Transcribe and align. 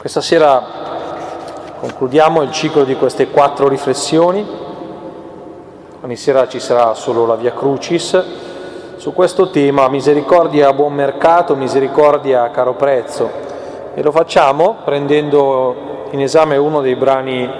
Questa 0.00 0.22
sera 0.22 0.64
concludiamo 1.78 2.40
il 2.40 2.50
ciclo 2.52 2.84
di 2.84 2.96
queste 2.96 3.28
quattro 3.28 3.68
riflessioni. 3.68 4.42
Ogni 6.00 6.16
sera 6.16 6.48
ci 6.48 6.58
sarà 6.58 6.94
solo 6.94 7.26
la 7.26 7.34
Via 7.34 7.52
Crucis 7.52 8.24
su 8.96 9.12
questo 9.12 9.50
tema, 9.50 9.90
misericordia 9.90 10.68
a 10.68 10.72
buon 10.72 10.94
mercato, 10.94 11.54
misericordia 11.54 12.44
a 12.44 12.48
caro 12.48 12.72
prezzo. 12.76 13.30
E 13.92 14.02
lo 14.02 14.10
facciamo 14.10 14.76
prendendo 14.86 16.06
in 16.12 16.22
esame 16.22 16.56
uno 16.56 16.80
dei 16.80 16.96
brani 16.96 17.50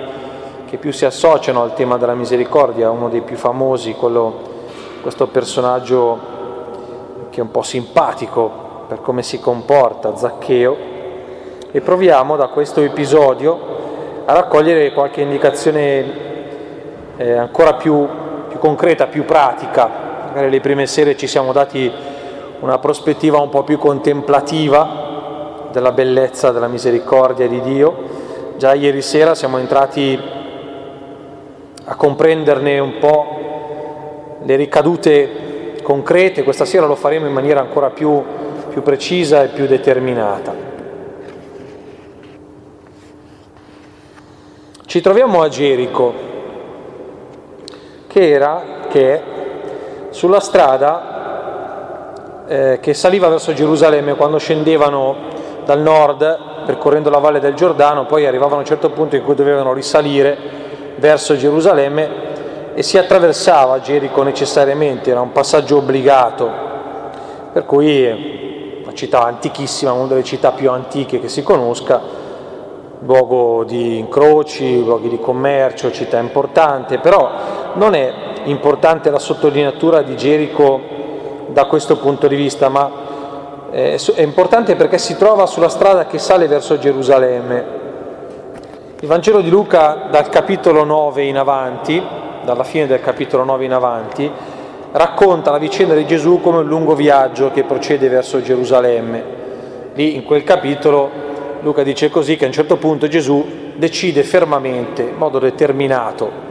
che 0.64 0.78
più 0.78 0.94
si 0.94 1.04
associano 1.04 1.60
al 1.60 1.74
tema 1.74 1.98
della 1.98 2.14
misericordia, 2.14 2.90
uno 2.90 3.10
dei 3.10 3.20
più 3.20 3.36
famosi, 3.36 3.92
quello, 3.92 4.40
questo 5.02 5.26
personaggio 5.26 6.18
che 7.28 7.38
è 7.38 7.42
un 7.42 7.50
po' 7.50 7.62
simpatico 7.62 8.50
per 8.88 9.02
come 9.02 9.22
si 9.22 9.38
comporta, 9.40 10.16
Zaccheo, 10.16 10.89
e 11.72 11.80
proviamo 11.80 12.36
da 12.36 12.48
questo 12.48 12.80
episodio 12.80 13.78
a 14.24 14.32
raccogliere 14.32 14.92
qualche 14.92 15.20
indicazione 15.20 16.28
eh, 17.16 17.32
ancora 17.32 17.74
più, 17.74 18.06
più 18.48 18.58
concreta, 18.58 19.06
più 19.06 19.24
pratica. 19.24 20.08
Magari 20.28 20.50
le 20.50 20.60
prime 20.60 20.86
sere 20.86 21.16
ci 21.16 21.26
siamo 21.26 21.52
dati 21.52 21.90
una 22.60 22.78
prospettiva 22.78 23.40
un 23.40 23.48
po' 23.48 23.62
più 23.62 23.78
contemplativa 23.78 25.68
della 25.70 25.92
bellezza, 25.92 26.50
della 26.50 26.68
misericordia 26.68 27.46
di 27.46 27.60
Dio. 27.60 28.18
Già 28.56 28.74
ieri 28.74 29.00
sera 29.00 29.34
siamo 29.34 29.58
entrati 29.58 30.18
a 31.84 31.94
comprenderne 31.94 32.78
un 32.78 32.98
po' 32.98 33.38
le 34.42 34.56
ricadute 34.56 35.78
concrete, 35.82 36.42
questa 36.42 36.64
sera 36.64 36.86
lo 36.86 36.94
faremo 36.94 37.26
in 37.26 37.32
maniera 37.32 37.60
ancora 37.60 37.90
più, 37.90 38.22
più 38.70 38.82
precisa 38.82 39.42
e 39.42 39.48
più 39.48 39.66
determinata. 39.66 40.69
Ci 44.90 45.00
troviamo 45.00 45.40
a 45.40 45.48
Gerico, 45.48 46.12
che 48.08 48.28
era, 48.28 48.60
che 48.88 49.22
sulla 50.10 50.40
strada 50.40 52.14
eh, 52.48 52.80
che 52.82 52.92
saliva 52.92 53.28
verso 53.28 53.52
Gerusalemme 53.52 54.16
quando 54.16 54.38
scendevano 54.38 55.14
dal 55.64 55.80
nord 55.80 56.64
percorrendo 56.66 57.08
la 57.08 57.18
valle 57.18 57.38
del 57.38 57.54
Giordano, 57.54 58.06
poi 58.06 58.26
arrivavano 58.26 58.56
a 58.56 58.60
un 58.62 58.64
certo 58.64 58.90
punto 58.90 59.14
in 59.14 59.22
cui 59.22 59.36
dovevano 59.36 59.72
risalire 59.72 60.36
verso 60.96 61.36
Gerusalemme 61.36 62.74
e 62.74 62.82
si 62.82 62.98
attraversava 62.98 63.80
Gerico 63.80 64.24
necessariamente, 64.24 65.12
era 65.12 65.20
un 65.20 65.30
passaggio 65.30 65.76
obbligato, 65.76 66.50
per 67.52 67.64
cui 67.64 68.80
una 68.82 68.94
città 68.94 69.22
antichissima, 69.22 69.92
una 69.92 70.08
delle 70.08 70.24
città 70.24 70.50
più 70.50 70.68
antiche 70.68 71.20
che 71.20 71.28
si 71.28 71.44
conosca, 71.44 72.19
luogo 73.00 73.64
di 73.64 73.98
incroci, 73.98 74.84
luoghi 74.84 75.08
di 75.08 75.18
commercio, 75.18 75.90
città 75.90 76.18
importante, 76.18 76.98
però 76.98 77.30
non 77.74 77.94
è 77.94 78.12
importante 78.44 79.10
la 79.10 79.18
sottolineatura 79.18 80.02
di 80.02 80.16
Gerico 80.16 80.80
da 81.48 81.64
questo 81.66 81.96
punto 81.98 82.26
di 82.26 82.36
vista, 82.36 82.68
ma 82.68 82.90
è 83.70 83.96
importante 84.22 84.76
perché 84.76 84.98
si 84.98 85.16
trova 85.16 85.46
sulla 85.46 85.68
strada 85.68 86.06
che 86.06 86.18
sale 86.18 86.46
verso 86.46 86.78
Gerusalemme. 86.78 87.78
Il 89.00 89.08
Vangelo 89.08 89.40
di 89.40 89.48
Luca 89.48 90.08
dal 90.10 90.28
capitolo 90.28 90.84
9 90.84 91.22
in 91.22 91.38
avanti 91.38 92.02
dalla 92.44 92.64
fine 92.64 92.86
del 92.86 93.00
capitolo 93.00 93.44
9 93.44 93.64
in 93.64 93.72
avanti, 93.72 94.30
racconta 94.92 95.50
la 95.50 95.58
vicenda 95.58 95.94
di 95.94 96.06
Gesù 96.06 96.40
come 96.40 96.58
un 96.58 96.66
lungo 96.66 96.94
viaggio 96.94 97.50
che 97.50 97.64
procede 97.64 98.08
verso 98.08 98.42
Gerusalemme. 98.42 99.38
Lì 99.94 100.14
in 100.14 100.24
quel 100.24 100.42
capitolo 100.42 101.28
Luca 101.62 101.82
dice 101.82 102.08
così 102.08 102.36
che 102.36 102.44
a 102.44 102.46
un 102.46 102.52
certo 102.52 102.76
punto 102.76 103.06
Gesù 103.06 103.44
decide 103.74 104.22
fermamente, 104.22 105.02
in 105.02 105.16
modo 105.16 105.38
determinato, 105.38 106.48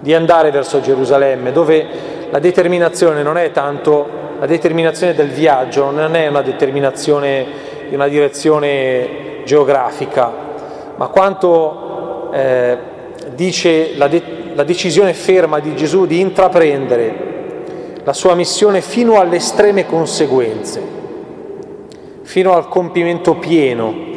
di 0.00 0.14
andare 0.14 0.50
verso 0.50 0.80
Gerusalemme, 0.80 1.52
dove 1.52 1.86
la 2.30 2.38
determinazione 2.38 3.22
non 3.22 3.36
è 3.36 3.50
tanto 3.50 4.20
la 4.38 4.46
determinazione 4.46 5.14
del 5.14 5.28
viaggio, 5.28 5.90
non 5.90 6.16
è 6.16 6.26
una 6.26 6.42
determinazione 6.42 7.46
di 7.88 7.94
una 7.94 8.08
direzione 8.08 9.42
geografica, 9.44 10.32
ma 10.96 11.08
quanto 11.08 12.30
eh, 12.32 12.78
dice 13.34 13.96
la, 13.96 14.08
de- 14.08 14.22
la 14.54 14.64
decisione 14.64 15.12
ferma 15.12 15.60
di 15.60 15.76
Gesù 15.76 16.06
di 16.06 16.20
intraprendere 16.20 17.30
la 18.04 18.12
sua 18.12 18.34
missione 18.34 18.80
fino 18.80 19.20
alle 19.20 19.36
estreme 19.36 19.86
conseguenze, 19.86 20.82
fino 22.22 22.54
al 22.54 22.68
compimento 22.68 23.34
pieno, 23.34 24.10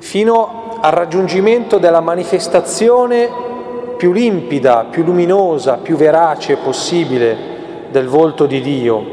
fino 0.00 0.78
al 0.80 0.92
raggiungimento 0.92 1.78
della 1.78 2.00
manifestazione 2.00 3.28
più 3.96 4.12
limpida, 4.12 4.86
più 4.90 5.04
luminosa, 5.04 5.76
più 5.76 5.94
verace 5.94 6.56
possibile 6.56 7.36
del 7.90 8.08
volto 8.08 8.46
di 8.46 8.62
Dio, 8.62 9.04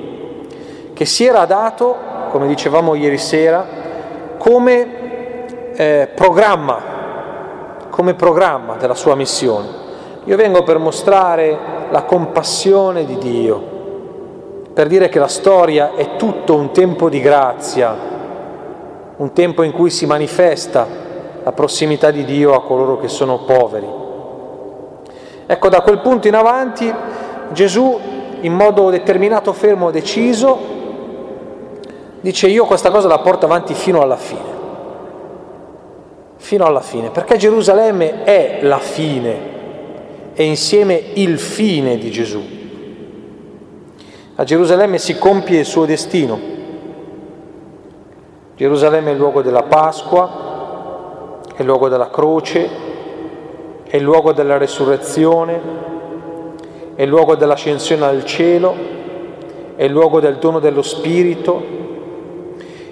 che 0.93 1.05
si 1.05 1.25
era 1.25 1.45
dato, 1.45 1.95
come 2.31 2.47
dicevamo 2.47 2.95
ieri 2.95 3.17
sera, 3.17 3.65
come 4.37 5.73
eh, 5.75 6.09
programma, 6.15 6.79
come 7.89 8.13
programma 8.13 8.77
della 8.77 8.95
sua 8.95 9.15
missione. 9.15 9.67
Io 10.23 10.37
vengo 10.37 10.63
per 10.63 10.77
mostrare 10.77 11.57
la 11.89 12.03
compassione 12.03 13.05
di 13.05 13.17
Dio, 13.17 13.75
per 14.73 14.87
dire 14.87 15.09
che 15.09 15.19
la 15.19 15.27
storia 15.27 15.95
è 15.95 16.15
tutto 16.15 16.55
un 16.55 16.71
tempo 16.71 17.09
di 17.09 17.19
grazia, 17.19 18.15
un 19.17 19.33
tempo 19.33 19.63
in 19.63 19.71
cui 19.71 19.89
si 19.89 20.05
manifesta 20.05 20.87
la 21.43 21.51
prossimità 21.51 22.11
di 22.11 22.23
Dio 22.25 22.53
a 22.53 22.63
coloro 22.63 22.97
che 22.97 23.07
sono 23.07 23.39
poveri. 23.39 23.87
Ecco, 25.45 25.69
da 25.69 25.81
quel 25.81 25.99
punto 25.99 26.27
in 26.27 26.35
avanti 26.35 26.93
Gesù, 27.51 27.99
in 28.41 28.53
modo 28.53 28.89
determinato, 28.89 29.53
fermo, 29.53 29.91
deciso, 29.91 30.57
dice 32.19 32.47
io 32.47 32.65
questa 32.65 32.91
cosa 32.91 33.07
la 33.07 33.19
porto 33.19 33.45
avanti 33.45 33.73
fino 33.73 34.01
alla 34.01 34.17
fine. 34.17 34.55
Fino 36.37 36.65
alla 36.65 36.81
fine, 36.81 37.09
perché 37.09 37.37
Gerusalemme 37.37 38.23
è 38.23 38.59
la 38.61 38.79
fine 38.79 39.55
è 40.37 40.43
insieme 40.43 41.01
il 41.15 41.39
fine 41.39 41.97
di 41.97 42.11
Gesù. 42.11 42.39
A 44.35 44.43
Gerusalemme 44.43 44.99
si 44.99 45.17
compie 45.17 45.61
il 45.61 45.65
suo 45.65 45.85
destino. 45.85 46.39
Gerusalemme 48.57 49.11
è 49.11 49.13
il 49.13 49.19
luogo 49.19 49.41
della 49.41 49.63
Pasqua, 49.63 51.39
è 51.55 51.61
il 51.61 51.65
luogo 51.65 51.87
della 51.87 52.09
croce, 52.09 52.69
è 53.87 53.95
il 53.95 54.03
luogo 54.03 54.33
della 54.33 54.57
resurrezione, 54.57 55.61
è 56.95 57.03
il 57.03 57.07
luogo 57.07 57.35
dell'ascensione 57.35 58.03
al 58.03 58.25
cielo, 58.25 58.75
è 59.77 59.85
il 59.85 59.91
luogo 59.91 60.19
del 60.19 60.35
dono 60.37 60.59
dello 60.59 60.81
Spirito. 60.81 61.63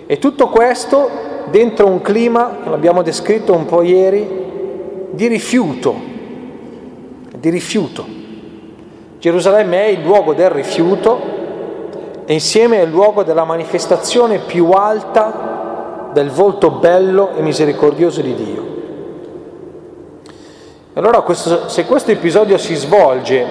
E 0.06 0.18
tutto 0.20 0.48
questo 0.48 1.10
dentro 1.50 1.88
un 1.88 2.00
clima, 2.00 2.60
l'abbiamo 2.66 3.02
descritto 3.02 3.52
un 3.52 3.66
po' 3.66 3.82
ieri, 3.82 4.44
di 5.10 5.28
rifiuto 5.28 6.14
di 7.46 7.52
rifiuto. 7.52 8.04
Gerusalemme 9.20 9.86
è 9.86 9.88
il 9.90 10.02
luogo 10.02 10.34
del 10.34 10.50
rifiuto 10.50 11.35
e 12.26 12.34
insieme 12.34 12.80
è 12.80 12.84
il 12.84 12.90
luogo 12.90 13.24
della 13.24 13.44
manifestazione 13.44 14.40
più 14.40 14.72
alta 14.72 16.10
del 16.12 16.30
volto 16.32 16.72
bello 16.72 17.32
e 17.36 17.42
misericordioso 17.42 18.22
di 18.22 18.34
Dio. 18.34 18.74
Allora 20.94 21.22
questo, 21.22 21.68
se 21.68 21.86
questo 21.86 22.12
episodio 22.12 22.58
si 22.58 22.74
svolge 22.74 23.46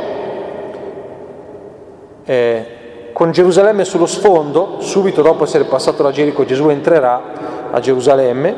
eh, 2.24 2.66
con 3.12 3.30
Gerusalemme 3.30 3.84
sullo 3.84 4.06
sfondo, 4.06 4.76
subito 4.80 5.22
dopo 5.22 5.44
essere 5.44 5.64
passato 5.64 6.02
da 6.02 6.10
Gerico 6.10 6.44
Gesù 6.44 6.68
entrerà 6.70 7.22
a 7.70 7.78
Gerusalemme, 7.78 8.56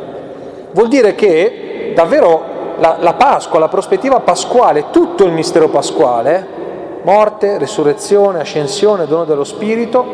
vuol 0.71 0.89
dire 0.89 1.15
che 1.15 1.93
davvero 1.95 2.75
la, 2.79 2.97
la 3.01 3.15
Pasqua, 3.15 3.59
la 3.59 3.69
prospettiva 3.69 4.21
pasquale, 4.21 4.87
tutto 4.91 5.25
il 5.25 5.33
mistero 5.33 5.69
pasquale, 5.69 6.56
morte, 7.07 7.57
resurrezione, 7.57 8.41
ascensione, 8.41 9.07
dono 9.07 9.25
dello 9.25 9.45
Spirito, 9.45 10.05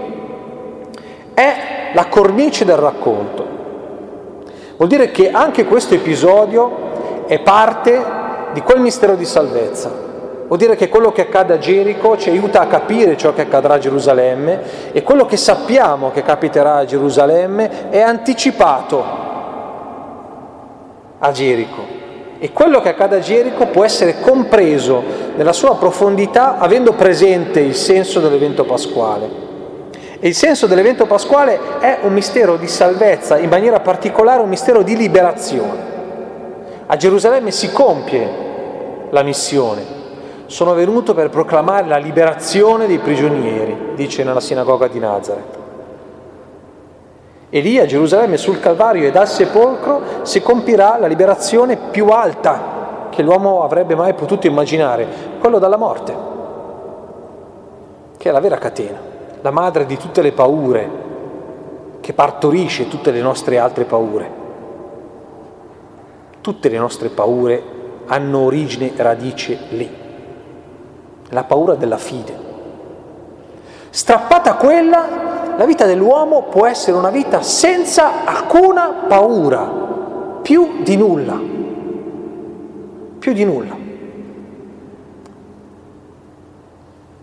è 1.32 1.90
la 1.94 2.06
cornice 2.08 2.66
del 2.66 2.76
racconto. 2.76 3.46
Vuol 4.76 4.88
dire 4.90 5.10
che 5.10 5.30
anche 5.30 5.64
questo 5.64 5.94
episodio 5.94 7.24
è 7.26 7.38
parte 7.40 8.04
di 8.52 8.60
quel 8.60 8.80
mistero 8.80 9.14
di 9.14 9.24
salvezza. 9.24 9.90
Vuol 10.46 10.58
dire 10.58 10.76
che 10.76 10.90
quello 10.90 11.12
che 11.12 11.22
accade 11.22 11.54
a 11.54 11.58
Gerico 11.58 12.18
ci 12.18 12.28
aiuta 12.28 12.60
a 12.60 12.66
capire 12.66 13.16
ciò 13.16 13.32
che 13.32 13.40
accadrà 13.40 13.74
a 13.74 13.78
Gerusalemme 13.78 14.92
e 14.92 15.02
quello 15.02 15.24
che 15.24 15.38
sappiamo 15.38 16.10
che 16.10 16.22
capiterà 16.22 16.76
a 16.76 16.84
Gerusalemme 16.84 17.88
è 17.88 18.02
anticipato 18.02 19.02
a 21.18 21.30
Gerico. 21.30 21.91
E 22.42 22.50
quello 22.50 22.80
che 22.80 22.88
accade 22.88 23.14
a 23.14 23.20
Gerico 23.20 23.66
può 23.66 23.84
essere 23.84 24.18
compreso 24.18 25.00
nella 25.36 25.52
sua 25.52 25.76
profondità 25.76 26.58
avendo 26.58 26.92
presente 26.92 27.60
il 27.60 27.76
senso 27.76 28.18
dell'evento 28.18 28.64
pasquale. 28.64 29.30
E 30.18 30.26
il 30.26 30.34
senso 30.34 30.66
dell'evento 30.66 31.06
pasquale 31.06 31.78
è 31.78 32.00
un 32.02 32.12
mistero 32.12 32.56
di 32.56 32.66
salvezza, 32.66 33.38
in 33.38 33.48
maniera 33.48 33.78
particolare 33.78 34.42
un 34.42 34.48
mistero 34.48 34.82
di 34.82 34.96
liberazione. 34.96 35.90
A 36.86 36.96
Gerusalemme 36.96 37.52
si 37.52 37.70
compie 37.70 38.28
la 39.10 39.22
missione. 39.22 39.84
Sono 40.46 40.74
venuto 40.74 41.14
per 41.14 41.30
proclamare 41.30 41.86
la 41.86 41.98
liberazione 41.98 42.88
dei 42.88 42.98
prigionieri, 42.98 43.92
dice 43.94 44.24
nella 44.24 44.40
sinagoga 44.40 44.88
di 44.88 44.98
Nazareth. 44.98 45.61
E 47.54 47.60
lì 47.60 47.78
a 47.78 47.84
Gerusalemme 47.84 48.38
sul 48.38 48.60
Calvario 48.60 49.06
e 49.06 49.10
dal 49.10 49.28
sepolcro 49.28 50.00
si 50.22 50.40
compirà 50.40 50.96
la 50.98 51.06
liberazione 51.06 51.76
più 51.76 52.06
alta 52.06 53.08
che 53.10 53.20
l'uomo 53.20 53.62
avrebbe 53.62 53.94
mai 53.94 54.14
potuto 54.14 54.46
immaginare, 54.46 55.06
quello 55.38 55.58
dalla 55.58 55.76
morte, 55.76 56.16
che 58.16 58.30
è 58.30 58.32
la 58.32 58.40
vera 58.40 58.56
catena, 58.56 58.98
la 59.42 59.50
madre 59.50 59.84
di 59.84 59.98
tutte 59.98 60.22
le 60.22 60.32
paure, 60.32 60.90
che 62.00 62.14
partorisce 62.14 62.88
tutte 62.88 63.10
le 63.10 63.20
nostre 63.20 63.58
altre 63.58 63.84
paure. 63.84 64.30
Tutte 66.40 66.70
le 66.70 66.78
nostre 66.78 67.10
paure 67.10 67.62
hanno 68.06 68.38
origine 68.38 68.96
e 68.96 69.02
radice 69.02 69.58
lì, 69.68 69.94
la 71.28 71.44
paura 71.44 71.74
della 71.74 71.98
fide. 71.98 72.34
Strappata 73.90 74.54
quella, 74.54 75.31
la 75.56 75.64
vita 75.64 75.84
dell'uomo 75.84 76.44
può 76.44 76.66
essere 76.66 76.96
una 76.96 77.10
vita 77.10 77.42
senza 77.42 78.24
alcuna 78.24 79.04
paura, 79.08 80.40
più 80.42 80.82
di 80.82 80.96
nulla, 80.96 81.38
più 83.18 83.32
di 83.32 83.44
nulla. 83.44 83.76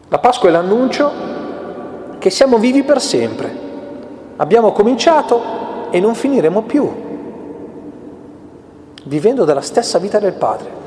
La 0.08 0.20
Pasqua 0.20 0.50
è 0.50 0.52
l'annuncio 0.52 1.12
che 2.18 2.30
siamo 2.30 2.58
vivi 2.58 2.84
per 2.84 3.02
sempre. 3.02 3.68
Abbiamo 4.38 4.72
cominciato 4.72 5.90
e 5.90 6.00
non 6.00 6.16
finiremo 6.16 6.62
più, 6.64 6.90
vivendo 9.06 9.44
della 9.44 9.62
stessa 9.62 10.00
vita 10.00 10.20
del 10.20 10.34
Padre. 10.34 10.79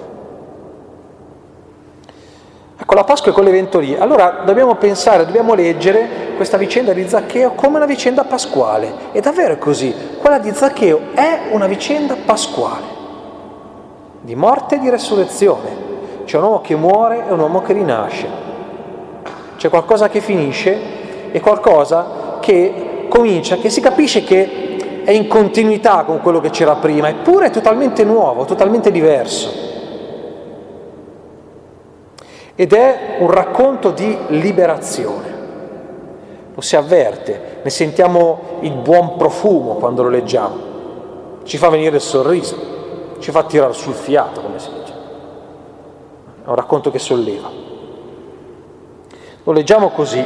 Ecco, 2.83 2.95
la 2.97 3.05
Pasqua 3.05 3.31
è 3.31 3.35
quell'evento 3.35 3.79
lì. 3.79 3.95
Allora 3.97 4.43
dobbiamo 4.45 4.75
pensare, 4.75 5.25
dobbiamo 5.25 5.55
leggere 5.55 6.33
questa 6.35 6.57
vicenda 6.57 6.93
di 6.93 7.09
Zaccheo 7.09 7.53
come 7.53 7.77
una 7.77 7.87
vicenda 7.87 8.25
pasquale. 8.25 8.93
E 9.13 9.21
davvero 9.21 9.53
è 9.53 9.59
così. 9.59 9.95
Quella 10.19 10.41
di 10.41 10.51
Zaccheo 10.53 11.01
è 11.15 11.43
una 11.53 11.69
vicenda 11.69 12.17
pasquale, 12.27 12.85
di 14.21 14.35
morte 14.35 14.75
e 14.75 14.79
di 14.81 14.91
resurrezione. 14.91 15.91
C'è 16.25 16.39
un 16.39 16.43
uomo 16.43 16.61
che 16.61 16.75
muore 16.75 17.25
e 17.29 17.33
un 17.33 17.39
uomo 17.39 17.63
che 17.63 17.73
rinasce. 17.73 18.27
C'è 19.57 19.69
qualcosa 19.69 20.09
che 20.09 20.21
finisce 20.21 21.31
e 21.31 21.39
qualcosa 21.39 22.39
che 22.41 23.07
comincia, 23.09 23.59
che 23.59 23.71
si 23.71 23.81
capisce 23.81 24.25
che 24.25 25.03
è 25.05 25.13
in 25.13 25.29
continuità 25.29 26.03
con 26.03 26.21
quello 26.21 26.41
che 26.41 26.51
c'era 26.51 26.75
prima, 26.75 27.09
eppure 27.09 27.47
è 27.47 27.51
totalmente 27.51 28.03
nuovo, 28.03 28.45
totalmente 28.45 28.91
diverso 28.91 29.71
ed 32.63 32.75
è 32.75 33.17
un 33.19 33.29
racconto 33.29 33.91
di 33.91 34.17
liberazione. 34.29 35.31
Lo 36.55 36.61
si 36.61 36.77
avverte, 36.77 37.59
ne 37.61 37.71
sentiamo 37.71 38.59
il 38.61 38.75
buon 38.75 39.17
profumo 39.17 39.75
quando 39.75 40.05
lo 40.05 40.09
leggiamo, 40.09 40.57
ci 41.43 41.59
fa 41.59 41.71
venire 41.71 41.97
il 41.97 42.01
sorriso, 42.01 43.17
ci 43.19 43.33
fa 43.33 43.43
tirare 43.43 43.73
sul 43.73 43.95
fiato, 43.95 44.43
come 44.43 44.61
si 44.61 44.71
dice. 44.79 44.93
È 46.45 46.49
un 46.49 46.55
racconto 46.55 46.93
che 46.93 47.01
solleva. 47.01 47.51
Lo 49.43 49.53
leggiamo 49.53 49.89
così. 49.89 50.25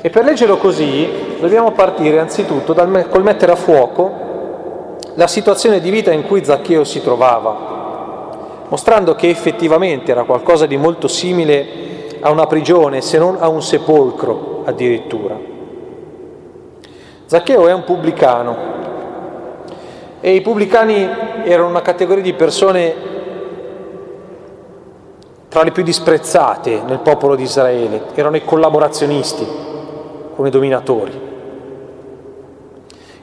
E 0.00 0.10
per 0.10 0.24
leggerlo 0.24 0.58
così 0.58 1.36
dobbiamo 1.40 1.72
partire 1.72 2.20
anzitutto 2.20 2.72
dal, 2.72 3.08
col 3.10 3.24
mettere 3.24 3.50
a 3.50 3.56
fuoco 3.56 4.96
la 5.14 5.26
situazione 5.26 5.80
di 5.80 5.90
vita 5.90 6.12
in 6.12 6.24
cui 6.24 6.44
Zaccheo 6.44 6.84
si 6.84 7.02
trovava 7.02 7.77
mostrando 8.68 9.14
che 9.14 9.28
effettivamente 9.30 10.10
era 10.10 10.24
qualcosa 10.24 10.66
di 10.66 10.76
molto 10.76 11.08
simile 11.08 12.16
a 12.20 12.30
una 12.30 12.46
prigione, 12.46 13.00
se 13.00 13.18
non 13.18 13.36
a 13.38 13.48
un 13.48 13.62
sepolcro 13.62 14.62
addirittura. 14.64 15.36
Zaccheo 17.26 17.66
è 17.66 17.72
un 17.72 17.84
pubblicano 17.84 18.56
e 20.20 20.34
i 20.34 20.40
pubblicani 20.40 21.08
erano 21.44 21.68
una 21.68 21.82
categoria 21.82 22.22
di 22.22 22.32
persone 22.32 22.94
tra 25.48 25.62
le 25.62 25.70
più 25.70 25.82
disprezzate 25.82 26.82
nel 26.86 26.98
popolo 26.98 27.34
di 27.34 27.44
Israele, 27.44 28.02
erano 28.14 28.36
i 28.36 28.44
collaborazionisti 28.44 29.46
con 30.34 30.46
i 30.46 30.50
dominatori. 30.50 31.26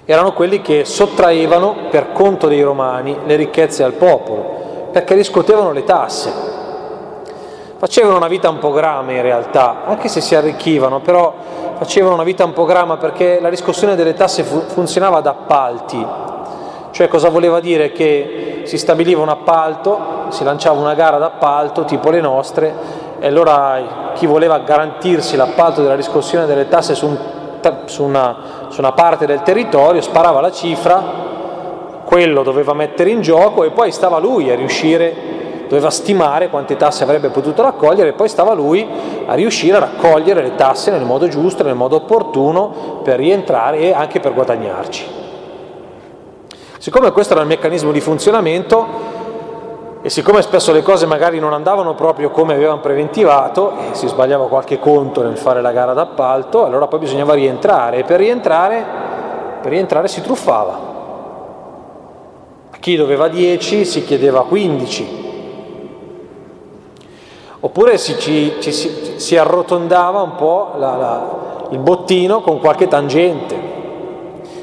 Erano 0.05 0.33
quelli 0.33 0.61
che 0.61 0.85
sottraevano 0.85 1.87
per 1.89 2.11
conto 2.11 2.47
dei 2.47 2.61
romani 2.61 3.17
le 3.25 3.35
ricchezze 3.35 3.83
al 3.83 3.93
popolo 3.93 4.55
perché 4.95 5.13
riscuotevano 5.13 5.73
le 5.73 5.83
tasse. 5.83 6.31
Facevano 7.75 8.15
una 8.15 8.29
vita 8.29 8.47
un 8.47 8.59
po' 8.59 8.71
grama 8.71 9.11
in 9.11 9.21
realtà, 9.21 9.83
anche 9.83 10.07
se 10.07 10.21
si 10.21 10.35
arricchivano, 10.35 11.01
però 11.01 11.33
facevano 11.77 12.13
una 12.13 12.23
vita 12.23 12.45
un 12.45 12.53
po' 12.53 12.63
grama 12.63 12.95
perché 12.95 13.39
la 13.41 13.49
riscossione 13.49 13.97
delle 13.97 14.13
tasse 14.13 14.45
fu- 14.45 14.61
funzionava 14.61 15.17
ad 15.17 15.27
appalti. 15.27 16.07
Cioè 16.91 17.09
cosa 17.09 17.27
voleva 17.27 17.59
dire? 17.59 17.91
Che 17.91 18.61
si 18.63 18.77
stabiliva 18.77 19.21
un 19.21 19.27
appalto, 19.27 20.27
si 20.29 20.45
lanciava 20.45 20.79
una 20.79 20.93
gara 20.93 21.17
d'appalto 21.17 21.83
tipo 21.83 22.09
le 22.09 22.21
nostre 22.21 22.73
e 23.19 23.27
allora 23.27 24.13
chi 24.13 24.25
voleva 24.25 24.59
garantirsi 24.59 25.35
l'appalto 25.35 25.81
della 25.81 25.95
riscossione 25.95 26.45
delle 26.45 26.69
tasse 26.69 26.95
su, 26.95 27.07
un, 27.07 27.17
su, 27.83 28.01
una, 28.01 28.37
su 28.69 28.79
una 28.79 28.93
parte 28.93 29.25
del 29.25 29.41
territorio 29.41 29.99
sparava 29.99 30.39
la 30.39 30.53
cifra 30.53 31.33
quello 32.05 32.43
doveva 32.43 32.73
mettere 32.73 33.09
in 33.09 33.21
gioco 33.21 33.63
e 33.63 33.71
poi 33.71 33.91
stava 33.91 34.19
lui 34.19 34.49
a 34.51 34.55
riuscire, 34.55 35.65
doveva 35.67 35.89
stimare 35.89 36.49
quante 36.49 36.77
tasse 36.77 37.03
avrebbe 37.03 37.29
potuto 37.29 37.63
raccogliere 37.63 38.09
e 38.09 38.13
poi 38.13 38.29
stava 38.29 38.53
lui 38.53 38.87
a 39.25 39.33
riuscire 39.33 39.75
a 39.75 39.79
raccogliere 39.79 40.41
le 40.41 40.55
tasse 40.55 40.91
nel 40.91 41.03
modo 41.03 41.27
giusto, 41.27 41.63
nel 41.63 41.75
modo 41.75 41.97
opportuno 41.97 43.01
per 43.03 43.17
rientrare 43.17 43.79
e 43.79 43.91
anche 43.91 44.19
per 44.19 44.33
guadagnarci. 44.33 45.23
Siccome 46.77 47.11
questo 47.11 47.33
era 47.33 47.41
il 47.41 47.47
meccanismo 47.47 47.91
di 47.91 47.99
funzionamento 47.99 49.13
e 50.03 50.09
siccome 50.11 50.43
spesso 50.43 50.71
le 50.71 50.83
cose 50.83 51.07
magari 51.07 51.39
non 51.39 51.51
andavano 51.51 51.95
proprio 51.95 52.29
come 52.29 52.53
avevano 52.53 52.79
preventivato 52.79 53.71
e 53.71 53.95
si 53.95 54.07
sbagliava 54.07 54.47
qualche 54.47 54.77
conto 54.77 55.23
nel 55.23 55.35
fare 55.35 55.61
la 55.61 55.71
gara 55.71 55.93
d'appalto, 55.93 56.63
allora 56.63 56.85
poi 56.85 56.99
bisognava 56.99 57.33
rientrare 57.33 57.97
e 57.97 58.03
per 58.03 58.19
rientrare, 58.19 58.85
per 59.61 59.71
rientrare 59.71 60.07
si 60.07 60.21
truffava 60.21 60.94
chi 62.85 62.95
doveva 62.95 63.29
10 63.29 63.83
si 63.83 64.03
chiedeva 64.03 64.43
15. 64.43 65.07
Oppure 67.61 67.97
si, 67.97 68.15
ci, 68.19 68.57
ci, 68.59 68.71
si, 68.71 69.13
si 69.15 69.35
arrotondava 69.35 70.21
un 70.21 70.35
po' 70.35 70.73
la, 70.77 70.95
la, 70.95 71.67
il 71.71 71.79
bottino 71.79 72.41
con 72.41 72.59
qualche 72.59 72.87
tangente. 72.87 73.57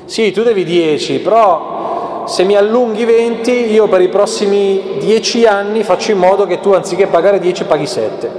Sì, 0.05 0.31
tu 0.31 0.45
devi 0.45 0.63
10, 0.63 1.19
però 1.19 2.23
se 2.29 2.45
mi 2.45 2.55
allunghi 2.55 3.05
20 3.05 3.73
io 3.73 3.89
per 3.89 4.01
i 4.01 4.09
prossimi 4.09 4.99
10 5.01 5.47
anni 5.47 5.83
faccio 5.83 6.13
in 6.13 6.19
modo 6.19 6.47
che 6.47 6.61
tu 6.61 6.71
anziché 6.71 7.09
pagare 7.09 7.41
10 7.41 7.65
paghi 7.65 7.87
7. 7.87 8.31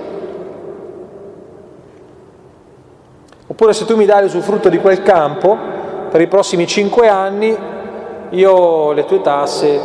Oppure 3.47 3.73
se 3.73 3.83
tu 3.83 3.97
mi 3.97 4.05
dai 4.05 4.21
l'usufrutto 4.21 4.69
di 4.69 4.77
quel 4.77 5.03
campo, 5.03 5.57
per 6.09 6.21
i 6.21 6.27
prossimi 6.27 6.65
5 6.65 7.09
anni 7.09 7.71
io 8.33 8.91
le 8.93 9.05
tue 9.05 9.21
tasse. 9.21 9.79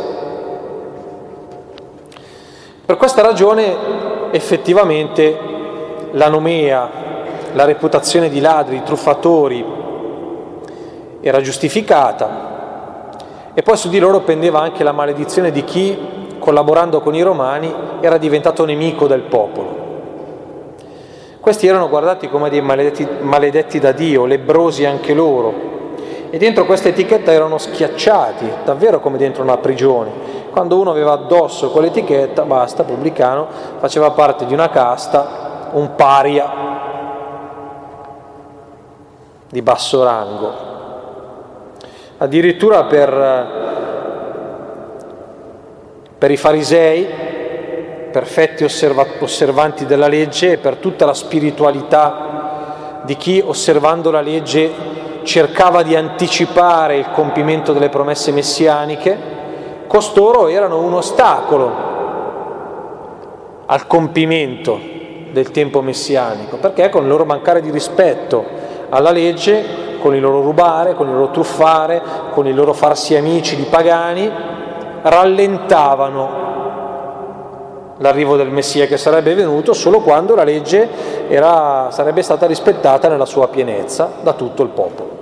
Per 2.85 2.97
questa 2.97 3.21
ragione 3.21 3.75
effettivamente 4.31 5.37
la 6.11 6.29
nomea, 6.29 6.89
la 7.53 7.65
reputazione 7.65 8.27
di 8.29 8.39
ladri, 8.39 8.81
truffatori 8.83 9.63
era 11.21 11.41
giustificata 11.41 13.17
e 13.53 13.61
poi 13.61 13.77
su 13.77 13.89
di 13.89 13.99
loro 13.99 14.21
pendeva 14.21 14.61
anche 14.61 14.83
la 14.83 14.93
maledizione 14.93 15.51
di 15.51 15.63
chi, 15.63 16.37
collaborando 16.39 17.01
con 17.01 17.13
i 17.13 17.21
romani, 17.21 17.71
era 17.99 18.17
diventato 18.17 18.65
nemico 18.65 19.05
del 19.05 19.21
popolo. 19.21 19.77
Questi 21.39 21.67
erano 21.67 21.87
guardati 21.87 22.29
come 22.29 22.49
dei 22.49 22.61
maledetti, 22.61 23.07
maledetti 23.21 23.79
da 23.79 23.91
Dio, 23.91 24.25
lebrosi 24.25 24.85
anche 24.85 25.13
loro, 25.13 25.77
e 26.31 26.37
dentro 26.37 26.65
questa 26.65 26.89
etichetta 26.89 27.31
erano 27.31 27.57
schiacciati, 27.57 28.49
davvero 28.63 28.99
come 28.99 29.17
dentro 29.17 29.41
una 29.41 29.57
prigione. 29.57 30.11
Quando 30.51 30.79
uno 30.79 30.91
aveva 30.91 31.13
addosso 31.13 31.71
quell'etichetta, 31.71 32.43
basta, 32.43 32.83
pubblicano, 32.83 33.47
faceva 33.79 34.11
parte 34.11 34.45
di 34.45 34.53
una 34.53 34.69
casta, 34.69 35.69
un 35.71 35.95
paria 35.95 36.77
di 39.49 39.61
basso 39.61 40.03
rango. 40.03 40.67
Addirittura 42.17 42.83
per, 42.83 43.47
per 46.17 46.31
i 46.31 46.37
farisei, 46.37 47.07
perfetti 48.11 48.63
osserva- 48.63 49.05
osservanti 49.19 49.85
della 49.85 50.07
legge 50.07 50.53
e 50.53 50.57
per 50.57 50.75
tutta 50.75 51.05
la 51.05 51.13
spiritualità 51.13 53.01
di 53.03 53.15
chi 53.15 53.41
osservando 53.43 54.11
la 54.11 54.21
legge 54.21 54.71
cercava 55.23 55.83
di 55.83 55.95
anticipare 55.95 56.97
il 56.97 57.11
compimento 57.11 57.73
delle 57.73 57.89
promesse 57.89 58.31
messianiche, 58.31 59.17
costoro 59.87 60.47
erano 60.47 60.79
un 60.79 60.93
ostacolo 60.93 61.87
al 63.65 63.85
compimento 63.87 64.79
del 65.31 65.51
tempo 65.51 65.81
messianico, 65.81 66.57
perché 66.57 66.89
con 66.89 67.03
il 67.03 67.09
loro 67.09 67.25
mancare 67.25 67.61
di 67.61 67.69
rispetto 67.69 68.43
alla 68.89 69.11
legge, 69.11 69.97
con 69.99 70.15
il 70.15 70.21
loro 70.21 70.41
rubare, 70.41 70.95
con 70.95 71.07
il 71.07 71.13
loro 71.13 71.31
truffare, 71.31 72.01
con 72.31 72.47
il 72.47 72.55
loro 72.55 72.73
farsi 72.73 73.15
amici 73.15 73.55
di 73.55 73.63
pagani, 73.63 74.31
rallentavano 75.01 76.48
l'arrivo 77.99 78.35
del 78.35 78.49
Messia 78.49 78.85
che 78.85 78.97
sarebbe 78.97 79.33
venuto 79.33 79.73
solo 79.73 79.99
quando 79.99 80.35
la 80.35 80.43
legge 80.43 80.87
era, 81.27 81.89
sarebbe 81.91 82.21
stata 82.21 82.45
rispettata 82.45 83.07
nella 83.07 83.25
sua 83.25 83.47
pienezza 83.47 84.11
da 84.21 84.33
tutto 84.33 84.63
il 84.63 84.69
popolo. 84.69 85.17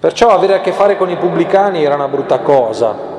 Perciò 0.00 0.28
avere 0.28 0.54
a 0.54 0.60
che 0.60 0.72
fare 0.72 0.96
con 0.96 1.10
i 1.10 1.16
pubblicani 1.16 1.82
era 1.82 1.96
una 1.96 2.06
brutta 2.06 2.38
cosa, 2.38 3.16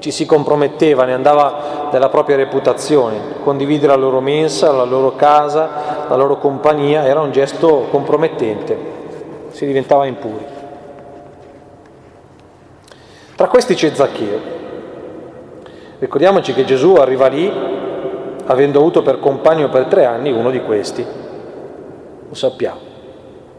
ci 0.00 0.10
si 0.10 0.26
comprometteva, 0.26 1.04
ne 1.04 1.14
andava 1.14 1.88
della 1.90 2.10
propria 2.10 2.36
reputazione, 2.36 3.40
condividere 3.42 3.92
la 3.92 3.98
loro 3.98 4.20
mensa, 4.20 4.70
la 4.70 4.84
loro 4.84 5.14
casa, 5.16 6.06
la 6.08 6.16
loro 6.16 6.36
compagnia 6.38 7.06
era 7.06 7.20
un 7.20 7.32
gesto 7.32 7.86
compromettente, 7.90 8.76
si 9.50 9.64
diventava 9.64 10.04
impuri. 10.04 10.44
Tra 13.34 13.46
questi 13.48 13.74
c'è 13.74 13.94
Zaccheo. 13.94 14.61
Ricordiamoci 16.02 16.52
che 16.52 16.64
Gesù 16.64 16.94
arriva 16.94 17.28
lì 17.28 17.48
avendo 18.46 18.80
avuto 18.80 19.02
per 19.02 19.20
compagno 19.20 19.68
per 19.68 19.84
tre 19.84 20.04
anni 20.04 20.32
uno 20.32 20.50
di 20.50 20.60
questi. 20.60 21.06
Lo 22.28 22.34
sappiamo. 22.34 22.80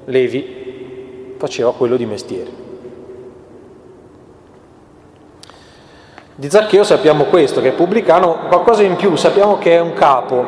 Levi 0.03 1.35
faceva 1.37 1.71
quello 1.71 1.95
di 1.95 2.05
mestiere. 2.05 2.49
Di 6.35 6.49
Zaccheo 6.49 6.83
sappiamo 6.83 7.23
questo, 7.25 7.61
che 7.61 7.69
è 7.69 7.71
pubblicano, 7.71 8.39
qualcosa 8.49 8.83
in 8.83 8.97
più, 8.97 9.15
sappiamo 9.15 9.57
che 9.57 9.77
è 9.77 9.79
un 9.79 9.93
capo. 9.93 10.45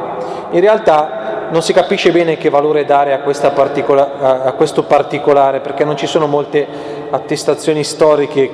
In 0.50 0.60
realtà 0.60 1.48
non 1.50 1.62
si 1.62 1.72
capisce 1.72 2.12
bene 2.12 2.36
che 2.36 2.50
valore 2.50 2.84
dare 2.84 3.14
a, 3.14 3.20
particola- 3.52 4.44
a 4.44 4.52
questo 4.52 4.84
particolare, 4.84 5.62
perché 5.62 5.86
non 5.86 5.96
ci 5.96 6.08
sono 6.08 6.28
molte 6.28 6.68
attestazioni 7.10 7.86
storiche 7.86 8.52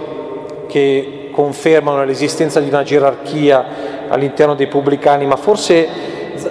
che 0.68 1.16
confermano 1.42 2.04
l'esistenza 2.04 2.60
di 2.60 2.68
una 2.68 2.84
gerarchia 2.84 3.66
all'interno 4.10 4.54
dei 4.54 4.68
pubblicani, 4.68 5.26
ma 5.26 5.38
forse 5.38 5.88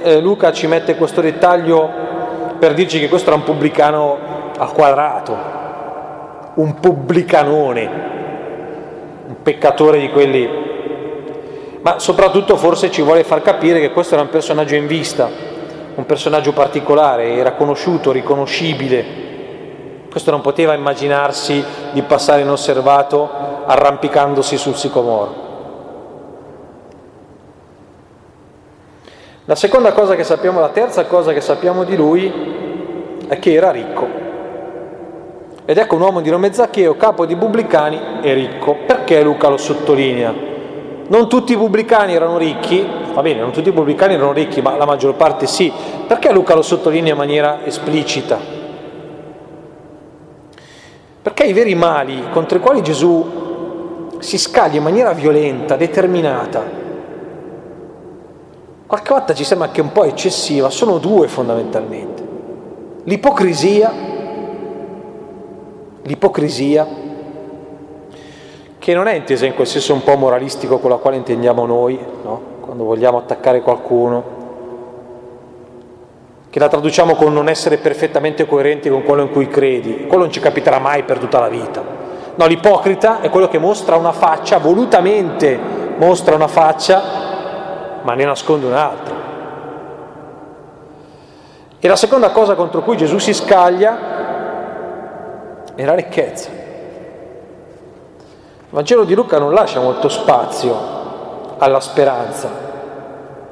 eh, 0.03 0.21
Luca 0.21 0.51
ci 0.51 0.67
mette 0.67 0.97
questo 0.97 1.21
dettaglio 1.21 1.89
per 2.59 2.75
dirci 2.75 2.99
che 2.99 3.09
questo 3.09 3.29
era 3.29 3.39
un 3.39 3.45
pubblicano 3.45 4.19
al 4.59 4.73
quadrato, 4.73 5.37
un 6.55 6.75
pubblicanone, 6.81 7.91
un 9.29 9.37
peccatore 9.41 10.01
di 10.01 10.11
quelli, 10.11 10.49
ma 11.83 12.01
soprattutto 12.01 12.57
forse 12.57 12.91
ci 12.91 13.03
vuole 13.03 13.23
far 13.23 13.43
capire 13.43 13.79
che 13.79 13.93
questo 13.93 14.15
era 14.15 14.25
un 14.25 14.29
personaggio 14.29 14.75
in 14.75 14.89
vista, 14.89 15.31
un 15.95 16.05
personaggio 16.05 16.53
particolare, 16.53 17.35
era 17.35 17.53
conosciuto, 17.53 18.11
riconoscibile. 18.11 19.29
Questo 20.11 20.33
non 20.33 20.41
poteva 20.41 20.75
immaginarsi 20.75 21.65
di 21.93 22.03
passare 22.03 22.41
inosservato 22.41 23.50
arrampicandosi 23.71 24.57
sul 24.57 24.75
sicomoro. 24.75 25.49
La 29.45 29.55
seconda 29.55 29.93
cosa 29.93 30.17
che 30.17 30.25
sappiamo, 30.25 30.59
la 30.59 30.71
terza 30.71 31.07
cosa 31.07 31.33
che 31.33 31.41
sappiamo 31.41 31.85
di 31.85 31.95
lui 31.95 32.33
è 33.29 33.39
che 33.39 33.53
era 33.53 33.71
ricco. 33.71 34.09
Ed 35.65 35.79
ecco 35.79 35.95
un 35.95 36.01
uomo 36.01 36.21
di 36.21 36.31
nome 36.31 36.53
Zaccheo, 36.53 36.97
capo 36.97 37.25
di 37.27 37.37
pubblicani, 37.37 38.19
è 38.23 38.35
ricco. 38.35 38.77
Perché 38.85 39.23
Luca 39.23 39.49
lo 39.49 39.57
sottolinea? 39.57 40.35
Non 41.07 41.29
tutti 41.29 41.53
i 41.53 41.57
pubblicani 41.57 42.13
erano 42.13 42.39
ricchi, 42.39 42.85
va 43.13 43.23
bene, 43.23 43.41
non 43.41 43.53
tutti 43.53 43.69
i 43.69 43.73
pubblicani 43.73 44.15
erano 44.15 44.33
ricchi, 44.33 44.61
ma 44.61 44.77
la 44.77 44.85
maggior 44.85 45.15
parte 45.15 45.47
sì. 45.47 45.73
Perché 46.09 46.33
Luca 46.33 46.55
lo 46.55 46.63
sottolinea 46.63 47.13
in 47.13 47.19
maniera 47.19 47.65
esplicita? 47.65 48.37
Perché 51.23 51.45
i 51.45 51.53
veri 51.53 51.77
mali 51.77 52.25
contro 52.31 52.59
i 52.59 52.61
quali 52.61 52.83
Gesù 52.83 53.49
si 54.21 54.39
scaglia 54.39 54.77
in 54.77 54.83
maniera 54.83 55.13
violenta, 55.13 55.77
determinata. 55.77 56.79
Qualche 58.87 59.13
volta 59.13 59.35
ci 59.35 59.45
sembra 59.45 59.69
anche 59.69 59.81
un 59.81 59.93
po' 59.93 60.05
eccessiva, 60.05 60.71
sono 60.71 60.99
due 60.99 61.27
fondamentalmente. 61.29 62.29
L'ipocrisia, 63.05 63.93
l'ipocrisia, 66.03 66.87
che 68.79 68.95
non 68.95 69.07
è 69.07 69.15
intesa 69.15 69.47
in 69.47 69.55
quel 69.55 69.67
senso 69.67 69.95
un 69.95 70.03
po' 70.03 70.17
moralistico 70.17 70.79
con 70.79 70.91
la 70.91 70.97
quale 70.97 71.17
intendiamo 71.17 71.67
noi, 71.67 71.99
no? 72.25 72.41
quando 72.61 72.85
vogliamo 72.85 73.19
attaccare 73.19 73.61
qualcuno, 73.61 74.39
che 76.51 76.59
la 76.59 76.69
traduciamo 76.69 77.15
con 77.15 77.33
non 77.33 77.49
essere 77.49 77.77
perfettamente 77.77 78.45
coerenti 78.47 78.89
con 78.89 79.03
quello 79.03 79.23
in 79.23 79.31
cui 79.31 79.49
credi, 79.49 80.07
quello 80.07 80.25
non 80.25 80.33
ci 80.33 80.41
capiterà 80.41 80.79
mai 80.79 81.05
per 81.05 81.19
tutta 81.19 81.39
la 81.39 81.49
vita. 81.49 82.00
No, 82.35 82.47
l'ipocrita 82.47 83.21
è 83.21 83.29
quello 83.29 83.49
che 83.49 83.59
mostra 83.59 83.97
una 83.97 84.13
faccia, 84.13 84.59
volutamente 84.59 85.59
mostra 85.97 86.35
una 86.35 86.49
faccia, 86.49 87.03
ma 88.03 88.15
ne 88.15 88.25
nasconde 88.25 88.67
un'altra. 88.67 89.19
E 91.79 91.89
la 91.89 91.97
seconda 91.97 92.31
cosa 92.31 92.55
contro 92.55 92.83
cui 92.83 92.97
Gesù 92.97 93.19
si 93.19 93.33
scaglia 93.33 94.19
è 95.75 95.85
la 95.85 95.95
ricchezza. 95.95 96.51
Il 96.51 96.57
Vangelo 98.69 99.05
di 99.05 99.15
Luca 99.15 99.39
non 99.39 99.53
lascia 99.53 99.81
molto 99.81 100.09
spazio 100.09 101.57
alla 101.59 101.81
speranza 101.81 102.49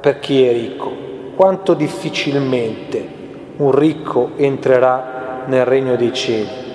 per 0.01 0.21
chi 0.21 0.47
è 0.47 0.53
ricco. 0.53 1.07
Quanto 1.35 1.75
difficilmente 1.75 3.17
un 3.57 3.73
ricco 3.73 4.31
entrerà 4.37 5.43
nel 5.47 5.65
regno 5.65 5.97
dei 5.97 6.13
cieli. 6.13 6.68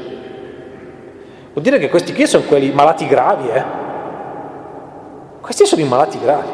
Vuol 1.53 1.63
dire 1.63 1.77
che 1.77 1.89
questi 1.89 2.13
qui 2.13 2.25
sono 2.25 2.43
quelli 2.45 2.71
malati 2.71 3.05
gravi, 3.05 3.47
eh? 3.47 3.63
Questi 5.39 5.65
sono 5.67 5.81
i 5.81 5.87
malati 5.87 6.19
gravi. 6.19 6.49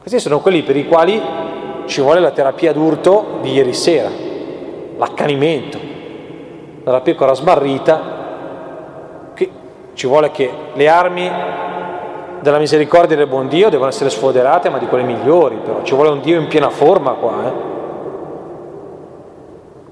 Questi 0.00 0.18
sono 0.18 0.40
quelli 0.40 0.62
per 0.62 0.76
i 0.76 0.88
quali 0.88 1.22
ci 1.86 2.00
vuole 2.00 2.18
la 2.18 2.32
terapia 2.32 2.72
d'urto 2.72 3.38
di 3.42 3.52
ieri 3.52 3.72
sera, 3.72 4.10
l'accanimento, 4.96 5.78
dalla 6.82 7.00
pecora 7.00 7.32
smarrita, 7.32 8.00
qui 9.36 9.50
ci 9.94 10.08
vuole 10.08 10.32
che 10.32 10.50
le 10.72 10.88
armi 10.88 11.30
della 12.40 12.58
misericordia 12.58 13.16
del 13.16 13.28
buon 13.28 13.46
Dio 13.46 13.68
devono 13.68 13.88
essere 13.88 14.10
sfoderate, 14.10 14.68
ma 14.68 14.78
di 14.78 14.86
quelle 14.86 15.04
migliori, 15.04 15.56
però 15.62 15.82
ci 15.82 15.94
vuole 15.94 16.10
un 16.10 16.20
Dio 16.20 16.40
in 16.40 16.48
piena 16.48 16.70
forma 16.70 17.12
qua, 17.12 17.46
eh? 17.46 17.75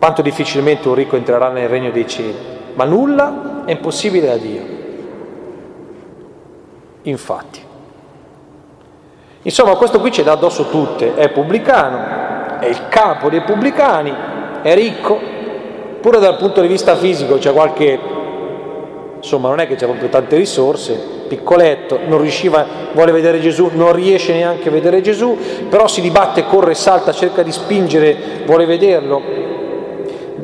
Quanto 0.04 0.20
difficilmente 0.20 0.87
un 0.87 0.94
ricco 0.94 1.16
entrerà 1.16 1.49
nel 1.49 1.66
regno 1.66 1.90
dei 1.90 2.06
cieli, 2.06 2.37
ma 2.75 2.84
nulla 2.84 3.62
è 3.64 3.70
impossibile 3.70 4.30
a 4.30 4.37
Dio. 4.37 4.62
Infatti. 7.04 7.61
Insomma, 9.40 9.76
questo 9.76 10.00
qui 10.00 10.12
ci 10.12 10.23
dà 10.23 10.32
addosso 10.32 10.68
tutte, 10.68 11.14
è 11.14 11.30
pubblicano, 11.30 12.58
è 12.61 12.66
il 12.66 12.88
capo 12.90 13.30
dei 13.30 13.40
pubblicani, 13.40 14.14
è 14.61 14.75
ricco, 14.75 15.18
pure 16.02 16.18
dal 16.18 16.37
punto 16.37 16.61
di 16.61 16.66
vista 16.66 16.96
fisico 16.96 17.38
c'è 17.38 17.54
qualche, 17.54 17.99
insomma 19.16 19.49
non 19.49 19.61
è 19.61 19.66
che 19.66 19.76
c'è 19.76 19.87
proprio 19.87 20.11
tante 20.11 20.37
risorse, 20.37 21.00
piccoletto, 21.28 22.00
non 22.04 22.20
riusciva, 22.20 22.66
vuole 22.92 23.11
vedere 23.11 23.40
Gesù, 23.40 23.70
non 23.73 23.94
riesce 23.94 24.34
neanche 24.34 24.68
a 24.68 24.70
vedere 24.70 25.00
Gesù, 25.00 25.34
però 25.70 25.87
si 25.87 26.02
dibatte, 26.02 26.44
corre, 26.44 26.75
salta, 26.75 27.11
cerca 27.11 27.42
di 27.42 27.52
spingere, 27.52 28.42
vuole 28.44 28.66
vederlo, 28.66 29.53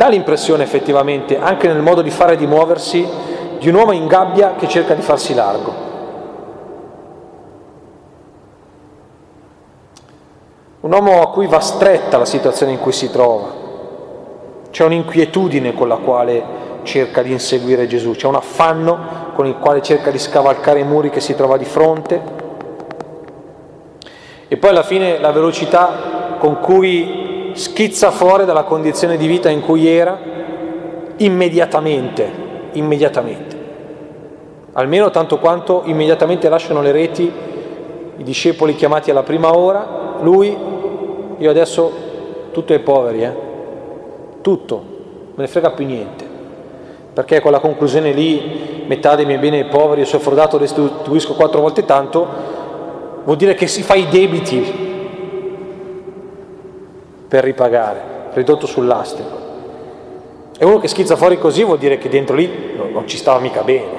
dà 0.01 0.09
l'impressione 0.09 0.63
effettivamente, 0.63 1.39
anche 1.39 1.67
nel 1.67 1.83
modo 1.83 2.01
di 2.01 2.09
fare 2.09 2.33
e 2.33 2.37
di 2.39 2.47
muoversi, 2.47 3.07
di 3.59 3.69
un 3.69 3.75
uomo 3.75 3.93
in 3.93 4.07
gabbia 4.07 4.55
che 4.57 4.67
cerca 4.67 4.95
di 4.95 5.03
farsi 5.03 5.35
largo. 5.35 5.75
Un 10.81 10.91
uomo 10.91 11.21
a 11.21 11.29
cui 11.29 11.47
va 11.47 11.61
stretta 11.61 12.17
la 12.17 12.25
situazione 12.25 12.73
in 12.73 12.79
cui 12.79 12.93
si 12.93 13.11
trova. 13.11 13.49
C'è 14.71 14.85
un'inquietudine 14.85 15.75
con 15.75 15.89
la 15.89 15.97
quale 15.97 16.45
cerca 16.85 17.21
di 17.21 17.33
inseguire 17.33 17.87
Gesù, 17.87 18.13
c'è 18.13 18.27
un 18.27 18.37
affanno 18.37 19.33
con 19.35 19.45
il 19.45 19.59
quale 19.59 19.83
cerca 19.83 20.11
di 20.11 20.19
scavalcare 20.19 20.79
i 20.79 20.85
muri 20.85 21.11
che 21.11 21.21
si 21.21 21.35
trova 21.35 21.59
di 21.59 21.67
fronte. 21.67 22.23
E 24.49 24.57
poi 24.57 24.71
alla 24.71 24.83
fine 24.83 25.19
la 25.19 25.31
velocità 25.31 26.39
con 26.39 26.59
cui 26.59 27.20
schizza 27.53 28.11
fuori 28.11 28.45
dalla 28.45 28.65
condizione 28.65 29.17
di 29.17 29.27
vita 29.27 29.49
in 29.49 29.61
cui 29.61 29.87
era 29.87 30.19
immediatamente, 31.17 32.31
immediatamente. 32.73 33.59
Almeno 34.73 35.11
tanto 35.11 35.39
quanto 35.39 35.83
immediatamente 35.85 36.49
lasciano 36.49 36.81
le 36.81 36.93
reti 36.93 37.33
i 38.17 38.23
discepoli 38.23 38.75
chiamati 38.75 39.11
alla 39.11 39.23
prima 39.23 39.57
ora, 39.57 40.19
lui 40.21 40.57
io 41.39 41.51
adesso 41.51 41.91
tutto 42.53 42.73
ai 42.73 42.81
poveri, 42.81 43.23
eh? 43.23 43.33
tutto, 44.43 44.85
me 45.35 45.43
ne 45.43 45.47
frega 45.47 45.71
più 45.71 45.87
niente. 45.87 46.29
Perché 47.13 47.41
quella 47.41 47.61
conclusione 47.61 48.13
lì, 48.13 48.85
metà 48.87 49.15
dei 49.15 49.25
miei 49.25 49.39
beni 49.39 49.59
ai 49.59 49.65
poveri, 49.65 50.05
se 50.05 50.17
ho 50.17 50.21
frodato 50.21 50.59
restituisco 50.59 51.35
quattro 51.35 51.61
volte 51.61 51.85
tanto, 51.85 52.27
vuol 53.25 53.37
dire 53.37 53.55
che 53.55 53.67
si 53.67 53.83
fa 53.83 53.95
i 53.95 54.07
debiti 54.09 54.90
per 57.31 57.45
ripagare, 57.45 58.01
ridotto 58.33 58.67
sull'astrico. 58.67 59.39
E 60.59 60.65
uno 60.65 60.81
che 60.81 60.89
schizza 60.89 61.15
fuori 61.15 61.39
così 61.39 61.63
vuol 61.63 61.79
dire 61.79 61.97
che 61.97 62.09
dentro 62.09 62.35
lì 62.35 62.75
non 62.93 63.07
ci 63.07 63.17
stava 63.17 63.39
mica 63.39 63.63
bene, 63.63 63.99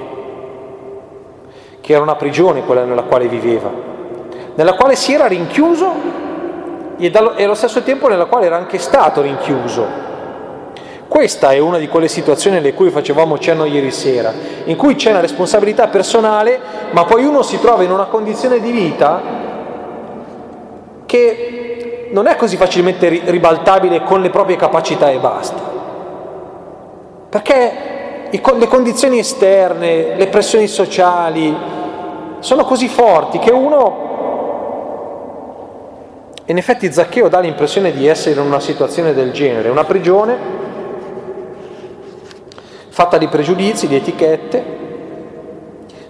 che 1.80 1.94
era 1.94 2.02
una 2.02 2.16
prigione 2.16 2.66
quella 2.66 2.84
nella 2.84 3.04
quale 3.04 3.30
viveva, 3.30 3.72
nella 4.56 4.74
quale 4.74 4.98
si 4.98 5.14
era 5.14 5.28
rinchiuso 5.28 5.94
e 6.98 7.10
allo 7.14 7.56
stesso 7.56 7.82
tempo 7.84 8.10
nella 8.10 8.26
quale 8.26 8.48
era 8.48 8.58
anche 8.58 8.80
stato 8.80 9.22
rinchiuso. 9.22 10.10
Questa 11.08 11.52
è 11.52 11.58
una 11.58 11.78
di 11.78 11.88
quelle 11.88 12.10
situazioni 12.10 12.58
alle 12.58 12.74
cui 12.74 12.90
facevamo 12.90 13.38
cenno 13.38 13.64
ieri 13.64 13.92
sera, 13.92 14.34
in 14.66 14.76
cui 14.76 14.96
c'è 14.96 15.12
una 15.12 15.22
responsabilità 15.22 15.88
personale, 15.88 16.60
ma 16.92 17.06
poi 17.06 17.24
uno 17.24 17.44
si 17.44 17.62
trova 17.62 17.84
in 17.84 17.92
una 17.92 18.08
condizione 18.08 18.60
di 18.60 18.72
vita 18.72 19.22
che 21.06 21.81
non 22.12 22.28
è 22.28 22.36
così 22.36 22.58
facilmente 22.58 23.08
ribaltabile 23.10 24.04
con 24.04 24.22
le 24.22 24.30
proprie 24.30 24.56
capacità 24.56 25.10
e 25.10 25.18
basta. 25.18 25.80
Perché 27.30 28.30
le 28.30 28.68
condizioni 28.68 29.20
esterne, 29.20 30.16
le 30.16 30.28
pressioni 30.28 30.68
sociali 30.68 31.56
sono 32.40 32.64
così 32.64 32.88
forti 32.88 33.40
che 33.40 33.52
uno 33.52 34.10
in 36.46 36.58
effetti 36.58 36.92
Zaccheo 36.92 37.30
dà 37.30 37.40
l'impressione 37.40 37.94
di 37.94 38.08
essere 38.08 38.40
in 38.40 38.46
una 38.46 38.60
situazione 38.60 39.14
del 39.14 39.32
genere, 39.32 39.70
una 39.70 39.86
prigione 39.86 40.38
fatta 42.90 43.18
di 43.18 43.28
pregiudizi, 43.28 43.88
di 43.88 43.96
etichette, 43.96 44.80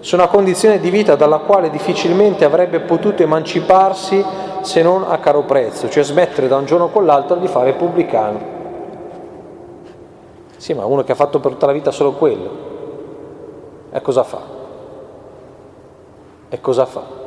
su 0.01 0.15
una 0.15 0.27
condizione 0.27 0.79
di 0.79 0.89
vita 0.89 1.15
dalla 1.15 1.37
quale 1.37 1.69
difficilmente 1.69 2.43
avrebbe 2.43 2.79
potuto 2.81 3.21
emanciparsi 3.21 4.23
se 4.61 4.81
non 4.81 5.05
a 5.07 5.19
caro 5.19 5.43
prezzo, 5.43 5.89
cioè 5.89 6.03
smettere 6.03 6.47
da 6.47 6.57
un 6.57 6.65
giorno 6.65 6.89
con 6.89 7.05
l'altro 7.05 7.37
di 7.37 7.47
fare 7.47 7.73
pubblicano. 7.73 8.59
Sì, 10.57 10.73
ma 10.73 10.85
uno 10.85 11.03
che 11.03 11.11
ha 11.11 11.15
fatto 11.15 11.39
per 11.39 11.51
tutta 11.51 11.67
la 11.67 11.71
vita 11.71 11.91
solo 11.91 12.13
quello, 12.13 12.49
e 13.91 14.01
cosa 14.01 14.23
fa? 14.23 14.41
E 16.49 16.59
cosa 16.59 16.85
fa? 16.85 17.19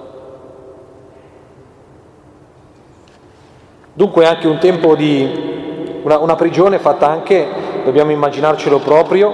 Dunque 3.93 4.27
anche 4.27 4.49
un 4.49 4.59
tempo 4.59 4.97
di 4.97 6.01
una, 6.03 6.19
una 6.19 6.35
prigione 6.35 6.81
fatta 6.81 7.09
anche, 7.09 7.47
dobbiamo 7.85 8.11
immaginarcelo 8.11 8.79
proprio, 8.81 9.33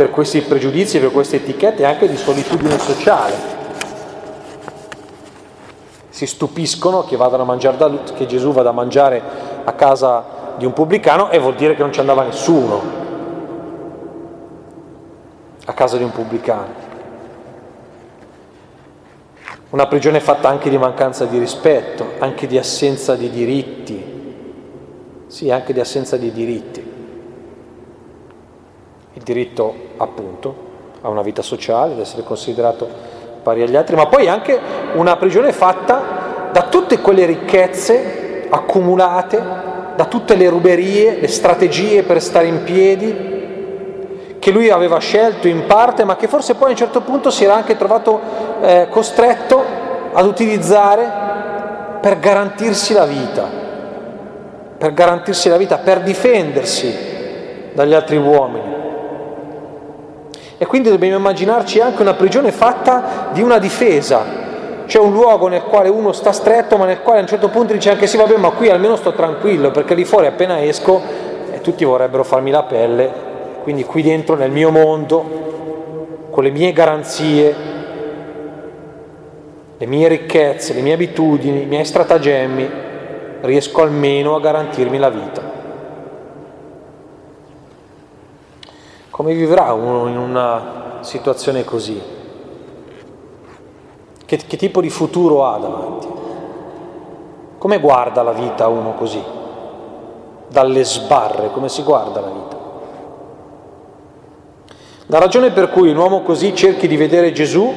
per 0.00 0.08
questi 0.08 0.40
pregiudizi, 0.40 0.98
per 0.98 1.10
queste 1.10 1.36
etichette, 1.36 1.84
anche 1.84 2.08
di 2.08 2.16
solitudine 2.16 2.78
sociale. 2.78 3.34
Si 6.08 6.24
stupiscono 6.24 7.04
che, 7.04 7.18
da, 7.18 7.90
che 8.14 8.24
Gesù 8.24 8.50
vada 8.50 8.70
a 8.70 8.72
mangiare 8.72 9.22
a 9.62 9.72
casa 9.74 10.54
di 10.56 10.64
un 10.64 10.72
pubblicano 10.72 11.28
e 11.28 11.38
vuol 11.38 11.54
dire 11.54 11.74
che 11.74 11.82
non 11.82 11.92
ci 11.92 12.00
andava 12.00 12.22
nessuno 12.22 12.80
a 15.66 15.72
casa 15.74 15.98
di 15.98 16.04
un 16.04 16.12
pubblicano. 16.12 16.72
Una 19.68 19.86
prigione 19.86 20.20
fatta 20.20 20.48
anche 20.48 20.70
di 20.70 20.78
mancanza 20.78 21.26
di 21.26 21.38
rispetto, 21.38 22.12
anche 22.20 22.46
di 22.46 22.56
assenza 22.56 23.16
di 23.16 23.28
diritti. 23.28 24.04
Sì, 25.26 25.50
anche 25.50 25.74
di 25.74 25.80
assenza 25.80 26.16
di 26.16 26.32
diritti. 26.32 26.92
Il 29.12 29.22
diritto, 29.22 29.88
appunto, 30.00 30.68
a 31.02 31.08
una 31.08 31.22
vita 31.22 31.42
sociale, 31.42 31.92
ad 31.92 32.00
essere 32.00 32.22
considerato 32.22 32.88
pari 33.42 33.62
agli 33.62 33.76
altri, 33.76 33.96
ma 33.96 34.06
poi 34.06 34.28
anche 34.28 34.58
una 34.94 35.16
prigione 35.16 35.52
fatta 35.52 36.48
da 36.52 36.62
tutte 36.68 37.00
quelle 37.00 37.26
ricchezze 37.26 38.46
accumulate, 38.48 39.42
da 39.96 40.04
tutte 40.06 40.34
le 40.34 40.48
ruberie, 40.48 41.18
le 41.20 41.28
strategie 41.28 42.02
per 42.02 42.20
stare 42.20 42.46
in 42.46 42.64
piedi, 42.64 43.28
che 44.38 44.50
lui 44.50 44.70
aveva 44.70 44.98
scelto 44.98 45.48
in 45.48 45.66
parte, 45.66 46.04
ma 46.04 46.16
che 46.16 46.26
forse 46.26 46.54
poi 46.54 46.68
a 46.68 46.70
un 46.70 46.76
certo 46.76 47.02
punto 47.02 47.30
si 47.30 47.44
era 47.44 47.54
anche 47.54 47.76
trovato 47.76 48.20
eh, 48.62 48.88
costretto 48.90 49.62
ad 50.12 50.26
utilizzare 50.26 51.28
per 52.00 52.18
garantirsi 52.18 52.94
la 52.94 53.04
vita, 53.04 53.46
per 54.78 54.94
garantirsi 54.94 55.50
la 55.50 55.58
vita, 55.58 55.76
per 55.76 56.00
difendersi 56.00 57.72
dagli 57.74 57.92
altri 57.92 58.16
uomini. 58.16 58.79
E 60.62 60.66
quindi 60.66 60.90
dobbiamo 60.90 61.16
immaginarci 61.16 61.80
anche 61.80 62.02
una 62.02 62.12
prigione 62.12 62.52
fatta 62.52 63.30
di 63.32 63.40
una 63.40 63.58
difesa, 63.58 64.22
cioè 64.84 65.02
un 65.02 65.12
luogo 65.12 65.48
nel 65.48 65.62
quale 65.62 65.88
uno 65.88 66.12
sta 66.12 66.32
stretto, 66.32 66.76
ma 66.76 66.84
nel 66.84 67.00
quale 67.00 67.20
a 67.20 67.22
un 67.22 67.28
certo 67.28 67.48
punto 67.48 67.72
dice 67.72 67.90
anche 67.90 68.06
sì, 68.06 68.18
vabbè, 68.18 68.36
ma 68.36 68.50
qui 68.50 68.68
almeno 68.68 68.96
sto 68.96 69.14
tranquillo, 69.14 69.70
perché 69.70 69.94
lì 69.94 70.04
fuori 70.04 70.26
appena 70.26 70.62
esco 70.62 71.00
e 71.50 71.62
tutti 71.62 71.84
vorrebbero 71.84 72.24
farmi 72.24 72.50
la 72.50 72.64
pelle 72.64 73.28
quindi 73.62 73.84
qui 73.84 74.02
dentro 74.02 74.34
nel 74.36 74.50
mio 74.50 74.70
mondo, 74.70 76.28
con 76.30 76.42
le 76.42 76.50
mie 76.50 76.72
garanzie, 76.72 77.54
le 79.76 79.86
mie 79.86 80.08
ricchezze, 80.08 80.74
le 80.74 80.80
mie 80.80 80.94
abitudini, 80.94 81.62
i 81.62 81.66
miei 81.66 81.84
stratagemmi, 81.84 82.70
riesco 83.42 83.82
almeno 83.82 84.34
a 84.34 84.40
garantirmi 84.40 84.98
la 84.98 85.10
vita. 85.10 85.59
Come 89.10 89.34
vivrà 89.34 89.72
uno 89.72 90.08
in 90.08 90.16
una 90.16 90.98
situazione 91.00 91.64
così? 91.64 92.00
Che, 94.24 94.36
che 94.36 94.56
tipo 94.56 94.80
di 94.80 94.88
futuro 94.88 95.44
ha 95.44 95.58
davanti? 95.58 96.08
Come 97.58 97.80
guarda 97.80 98.22
la 98.22 98.32
vita 98.32 98.68
uno 98.68 98.94
così? 98.94 99.22
Dalle 100.48 100.84
sbarre, 100.84 101.50
come 101.50 101.68
si 101.68 101.82
guarda 101.82 102.20
la 102.20 102.28
vita? 102.28 102.58
La 105.06 105.18
ragione 105.18 105.50
per 105.50 105.70
cui 105.70 105.90
un 105.90 105.96
uomo 105.96 106.22
così 106.22 106.54
cerchi 106.54 106.86
di 106.86 106.96
vedere 106.96 107.32
Gesù, 107.32 107.74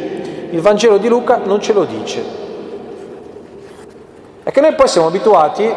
il 0.52 0.62
Vangelo 0.62 1.00
di 1.00 1.08
Luca 1.08 1.41
non 1.43 1.60
ce 1.60 1.74
lo 1.74 1.84
dice. 1.86 2.24
È 4.43 4.52
che 4.52 4.62
noi 4.62 4.76
poi 4.76 4.88
siamo 4.88 5.08
abituati 5.08 5.67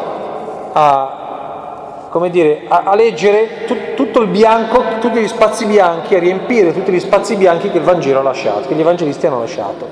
a, 0.72 2.08
come 2.10 2.28
dire, 2.28 2.64
a, 2.68 2.82
a 2.84 2.94
leggere 2.94 3.64
tu, 3.94 4.05
tutto 4.16 4.30
il 4.30 4.34
bianco, 4.34 4.82
tutti 4.98 5.20
gli 5.20 5.28
spazi 5.28 5.66
bianchi, 5.66 6.14
a 6.14 6.18
riempire 6.18 6.72
tutti 6.72 6.90
gli 6.90 7.00
spazi 7.00 7.36
bianchi 7.36 7.70
che 7.70 7.76
il 7.76 7.84
Vangelo 7.84 8.20
ha 8.20 8.22
lasciato, 8.22 8.66
che 8.66 8.74
gli 8.74 8.80
evangelisti 8.80 9.26
hanno 9.26 9.40
lasciato. 9.40 9.86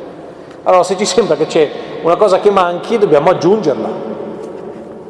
Allora 0.63 0.83
se 0.83 0.97
ci 0.97 1.05
sembra 1.05 1.37
che 1.37 1.45
c'è 1.45 1.71
una 2.01 2.17
cosa 2.17 2.41
che 2.41 2.49
manchi, 2.51 2.97
dobbiamo 2.97 3.29
aggiungerla. 3.29 3.89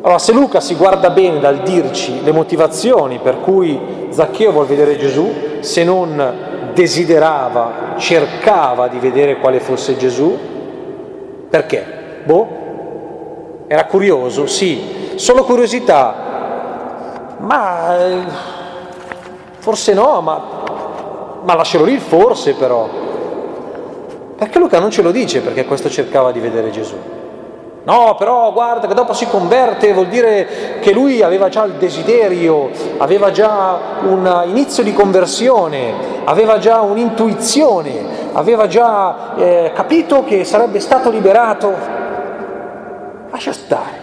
Allora 0.00 0.18
se 0.18 0.32
Luca 0.32 0.58
si 0.58 0.74
guarda 0.74 1.10
bene 1.10 1.38
dal 1.38 1.58
dirci 1.58 2.24
le 2.24 2.32
motivazioni 2.32 3.20
per 3.22 3.40
cui 3.40 4.08
Zaccheo 4.10 4.50
vuol 4.50 4.66
vedere 4.66 4.96
Gesù, 4.96 5.32
se 5.60 5.84
non 5.84 6.72
desiderava, 6.74 7.94
cercava 7.98 8.88
di 8.88 8.98
vedere 8.98 9.36
quale 9.36 9.60
fosse 9.60 9.96
Gesù? 9.96 10.36
Perché? 11.48 11.86
Boh? 12.24 12.48
Era 13.68 13.84
curioso? 13.84 14.48
Sì. 14.48 15.12
Solo 15.14 15.44
curiosità? 15.44 16.32
Ma 17.38 17.98
eh, 17.98 18.53
forse 19.64 19.94
no, 19.94 20.20
ma, 20.20 20.42
ma 21.42 21.54
lascerò 21.54 21.84
lì 21.84 21.96
forse 21.96 22.52
però. 22.52 22.86
Perché 24.36 24.58
Luca 24.58 24.78
non 24.78 24.90
ce 24.90 25.00
lo 25.00 25.10
dice 25.10 25.40
perché 25.40 25.64
questo 25.64 25.88
cercava 25.88 26.32
di 26.32 26.38
vedere 26.38 26.70
Gesù? 26.70 26.94
No, 27.84 28.14
però 28.18 28.52
guarda 28.52 28.86
che 28.86 28.92
dopo 28.92 29.14
si 29.14 29.26
converte, 29.26 29.94
vuol 29.94 30.08
dire 30.08 30.76
che 30.80 30.92
lui 30.92 31.22
aveva 31.22 31.48
già 31.48 31.64
il 31.64 31.72
desiderio, 31.74 32.68
aveva 32.98 33.30
già 33.30 33.78
un 34.02 34.44
inizio 34.48 34.82
di 34.82 34.92
conversione, 34.92 35.94
aveva 36.24 36.58
già 36.58 36.82
un'intuizione, 36.82 38.32
aveva 38.34 38.66
già 38.66 39.34
eh, 39.36 39.72
capito 39.74 40.24
che 40.24 40.44
sarebbe 40.44 40.78
stato 40.78 41.08
liberato. 41.08 41.72
Lascia 43.30 43.52
stare, 43.52 44.02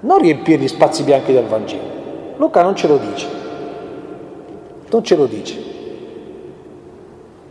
non 0.00 0.18
riempire 0.18 0.60
gli 0.60 0.68
spazi 0.68 1.04
bianchi 1.04 1.32
del 1.32 1.46
Vangelo. 1.46 1.96
Luca 2.36 2.62
non 2.62 2.74
ce 2.74 2.88
lo 2.88 2.96
dice, 2.96 3.37
non 4.90 5.04
ce 5.04 5.16
lo 5.16 5.26
dice. 5.26 5.56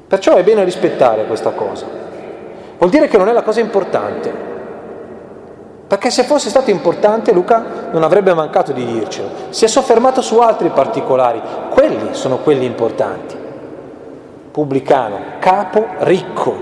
Perciò 0.08 0.36
è 0.36 0.44
bene 0.44 0.64
rispettare 0.64 1.26
questa 1.26 1.52
cosa. 1.52 1.86
Vuol 2.78 2.90
dire 2.90 3.08
che 3.08 3.18
non 3.18 3.28
è 3.28 3.34
la 3.34 3.44
cosa 3.44 3.60
importante. 3.60 4.46
Perché 5.88 6.10
se 6.10 6.24
fosse 6.24 6.50
stato 6.50 6.70
importante 6.70 7.32
Luca 7.32 7.90
non 7.92 8.04
avrebbe 8.04 8.34
mancato 8.34 8.72
di 8.72 8.86
dircelo. 8.86 9.30
Si 9.50 9.66
è 9.66 9.68
soffermato 9.68 10.22
su 10.22 10.38
altri 10.40 10.70
particolari, 10.70 11.42
quelli 11.70 12.14
sono 12.14 12.38
quelli 12.38 12.66
importanti. 12.66 13.36
Pubblicano, 14.52 15.20
capo, 15.40 15.88
ricco. 16.00 16.62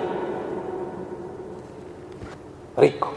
Ricco. 2.76 3.14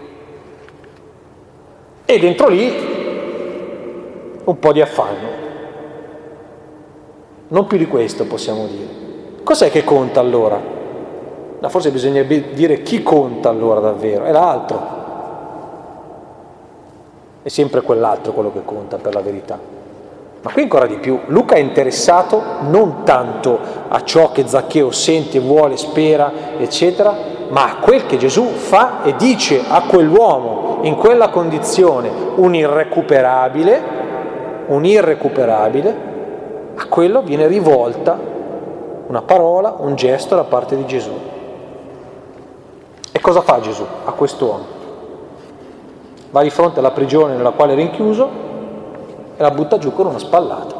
E 2.04 2.18
dentro 2.18 2.48
lì 2.48 2.96
un 4.44 4.58
po' 4.58 4.72
di 4.72 4.80
affanno. 4.80 5.47
Non 7.48 7.66
più 7.66 7.78
di 7.78 7.86
questo 7.86 8.26
possiamo 8.26 8.66
dire. 8.66 9.06
Cos'è 9.42 9.70
che 9.70 9.82
conta 9.82 10.20
allora? 10.20 10.60
Ma 11.60 11.68
forse 11.68 11.90
bisognerebbe 11.90 12.52
dire 12.52 12.82
chi 12.82 13.02
conta 13.02 13.48
allora 13.48 13.80
davvero, 13.80 14.24
è 14.24 14.32
l'altro. 14.32 14.96
È 17.42 17.48
sempre 17.48 17.80
quell'altro 17.80 18.32
quello 18.32 18.52
che 18.52 18.64
conta 18.64 18.98
per 18.98 19.14
la 19.14 19.20
verità. 19.20 19.58
Ma 20.40 20.52
qui 20.52 20.62
ancora 20.62 20.86
di 20.86 20.98
più, 20.98 21.18
Luca 21.26 21.56
è 21.56 21.58
interessato 21.58 22.40
non 22.68 23.02
tanto 23.04 23.58
a 23.88 24.04
ciò 24.04 24.30
che 24.30 24.46
Zaccheo 24.46 24.90
sente, 24.92 25.40
vuole, 25.40 25.76
spera, 25.76 26.30
eccetera, 26.58 27.12
ma 27.48 27.64
a 27.64 27.76
quel 27.76 28.06
che 28.06 28.18
Gesù 28.18 28.44
fa 28.44 29.02
e 29.02 29.16
dice 29.16 29.62
a 29.66 29.82
quell'uomo 29.82 30.80
in 30.82 30.94
quella 30.94 31.30
condizione, 31.30 32.10
un 32.36 32.54
irrecuperabile, 32.54 33.82
un 34.66 34.84
irrecuperabile, 34.84 36.08
a 36.80 36.86
quello 36.86 37.22
viene 37.22 37.48
rivolta 37.48 38.16
una 39.08 39.22
parola, 39.22 39.74
un 39.78 39.96
gesto 39.96 40.36
da 40.36 40.44
parte 40.44 40.76
di 40.76 40.86
Gesù. 40.86 41.12
E 43.10 43.20
cosa 43.20 43.40
fa 43.40 43.58
Gesù 43.58 43.84
a 44.04 44.12
quest'uomo? 44.12 44.76
Va 46.30 46.42
di 46.42 46.50
fronte 46.50 46.78
alla 46.78 46.92
prigione 46.92 47.34
nella 47.34 47.50
quale 47.50 47.72
è 47.72 47.76
rinchiuso 47.76 48.28
e 49.36 49.42
la 49.42 49.50
butta 49.50 49.78
giù 49.78 49.92
con 49.92 50.06
una 50.06 50.18
spallata, 50.18 50.74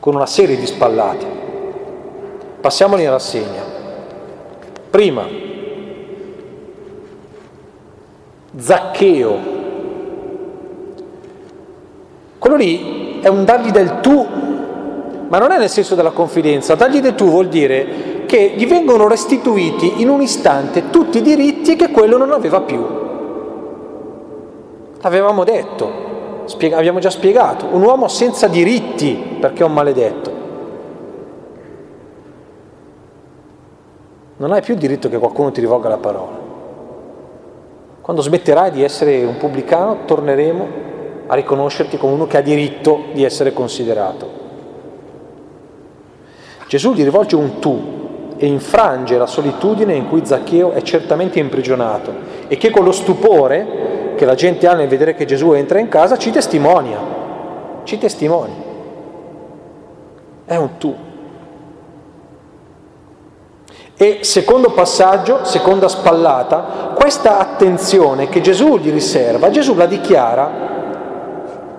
con 0.00 0.14
una 0.16 0.26
serie 0.26 0.56
di 0.56 0.66
spallate. 0.66 1.26
Passiamoli 2.60 3.04
in 3.04 3.10
rassegna. 3.10 3.62
Prima, 4.90 5.26
Zaccheo. 8.56 9.56
Quello 12.38 12.56
lì 12.56 13.07
è 13.28 13.30
un 13.30 13.44
dargli 13.44 13.70
del 13.70 14.00
tu, 14.00 14.26
ma 15.28 15.38
non 15.38 15.52
è 15.52 15.58
nel 15.58 15.68
senso 15.68 15.94
della 15.94 16.10
confidenza. 16.10 16.74
Dargli 16.74 17.00
del 17.00 17.14
tu 17.14 17.26
vuol 17.26 17.48
dire 17.48 18.24
che 18.26 18.54
gli 18.56 18.66
vengono 18.66 19.06
restituiti 19.06 20.00
in 20.00 20.08
un 20.08 20.20
istante 20.20 20.90
tutti 20.90 21.18
i 21.18 21.22
diritti 21.22 21.76
che 21.76 21.90
quello 21.90 22.16
non 22.16 22.32
aveva 22.32 22.60
più. 22.62 22.84
L'avevamo 25.00 25.44
detto, 25.44 25.90
spiega, 26.46 26.76
abbiamo 26.76 26.98
già 26.98 27.10
spiegato, 27.10 27.66
un 27.70 27.82
uomo 27.82 28.08
senza 28.08 28.48
diritti 28.48 29.36
perché 29.40 29.62
è 29.62 29.66
un 29.66 29.72
maledetto. 29.72 30.38
non 34.38 34.52
hai 34.52 34.62
più 34.62 34.74
il 34.74 34.80
diritto 34.80 35.08
che 35.08 35.18
qualcuno 35.18 35.50
ti 35.50 35.60
rivolga 35.60 35.88
la 35.88 35.96
parola. 35.96 36.46
Quando 38.00 38.22
smetterai 38.22 38.70
di 38.70 38.82
essere 38.84 39.24
un 39.24 39.36
pubblicano, 39.36 40.04
torneremo 40.04 40.66
a 41.28 41.34
riconoscerti 41.34 41.98
come 41.98 42.14
uno 42.14 42.26
che 42.26 42.38
ha 42.38 42.42
diritto 42.42 43.04
di 43.12 43.22
essere 43.22 43.52
considerato. 43.52 44.46
Gesù 46.66 46.92
gli 46.92 47.04
rivolge 47.04 47.36
un 47.36 47.58
tu 47.58 47.96
e 48.36 48.46
infrange 48.46 49.18
la 49.18 49.26
solitudine 49.26 49.94
in 49.94 50.08
cui 50.08 50.24
Zaccheo 50.24 50.72
è 50.72 50.82
certamente 50.82 51.38
imprigionato 51.38 52.12
e 52.48 52.56
che 52.56 52.70
con 52.70 52.84
lo 52.84 52.92
stupore 52.92 54.14
che 54.16 54.24
la 54.24 54.34
gente 54.34 54.66
ha 54.66 54.74
nel 54.74 54.88
vedere 54.88 55.14
che 55.14 55.24
Gesù 55.26 55.52
entra 55.52 55.78
in 55.78 55.88
casa 55.88 56.16
ci 56.16 56.30
testimonia, 56.30 56.98
ci 57.84 57.98
testimonia. 57.98 58.66
È 60.44 60.56
un 60.56 60.76
tu. 60.78 60.94
E 64.00 64.18
secondo 64.22 64.70
passaggio, 64.70 65.44
seconda 65.44 65.88
spallata, 65.88 66.94
questa 66.94 67.38
attenzione 67.38 68.28
che 68.28 68.40
Gesù 68.40 68.78
gli 68.78 68.90
riserva, 68.90 69.50
Gesù 69.50 69.74
la 69.74 69.86
dichiara 69.86 70.77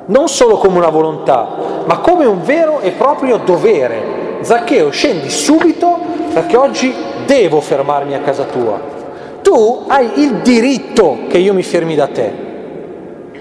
non 0.10 0.28
solo 0.28 0.58
come 0.58 0.78
una 0.78 0.89
volontà, 0.89 1.48
ma 1.86 1.98
come 2.00 2.26
un 2.26 2.43
vero 2.43 2.80
e 2.80 2.91
proprio 2.91 3.38
dovere. 3.38 4.38
Zaccheo, 4.41 4.89
scendi 4.91 5.30
subito 5.30 5.98
perché 6.34 6.56
oggi 6.56 6.93
devo 7.26 7.60
fermarmi 7.60 8.13
a 8.13 8.19
casa 8.19 8.43
tua. 8.43 8.80
Tu 9.41 9.86
hai 9.88 10.22
il 10.22 10.36
diritto 10.41 11.19
che 11.28 11.39
io 11.39 11.54
mi 11.54 11.63
fermi 11.63 11.95
da 11.95 12.08
te. 12.08 12.32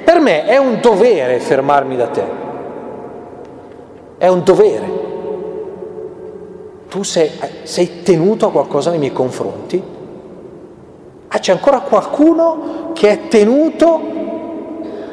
Per 0.04 0.20
me 0.20 0.46
è 0.46 0.56
un 0.56 0.78
dovere 0.80 1.38
fermarmi 1.38 1.96
da 1.96 2.06
te. 2.06 2.24
È 4.16 4.26
un 4.26 4.42
dovere 4.42 5.06
tu 6.88 7.02
sei, 7.02 7.30
sei 7.64 8.02
tenuto 8.02 8.46
a 8.46 8.50
qualcosa 8.50 8.90
nei 8.90 8.98
miei 8.98 9.12
confronti? 9.12 9.80
Ah, 11.28 11.38
c'è 11.38 11.52
ancora 11.52 11.80
qualcuno 11.80 12.90
che 12.94 13.10
è 13.10 13.28
tenuto 13.28 14.00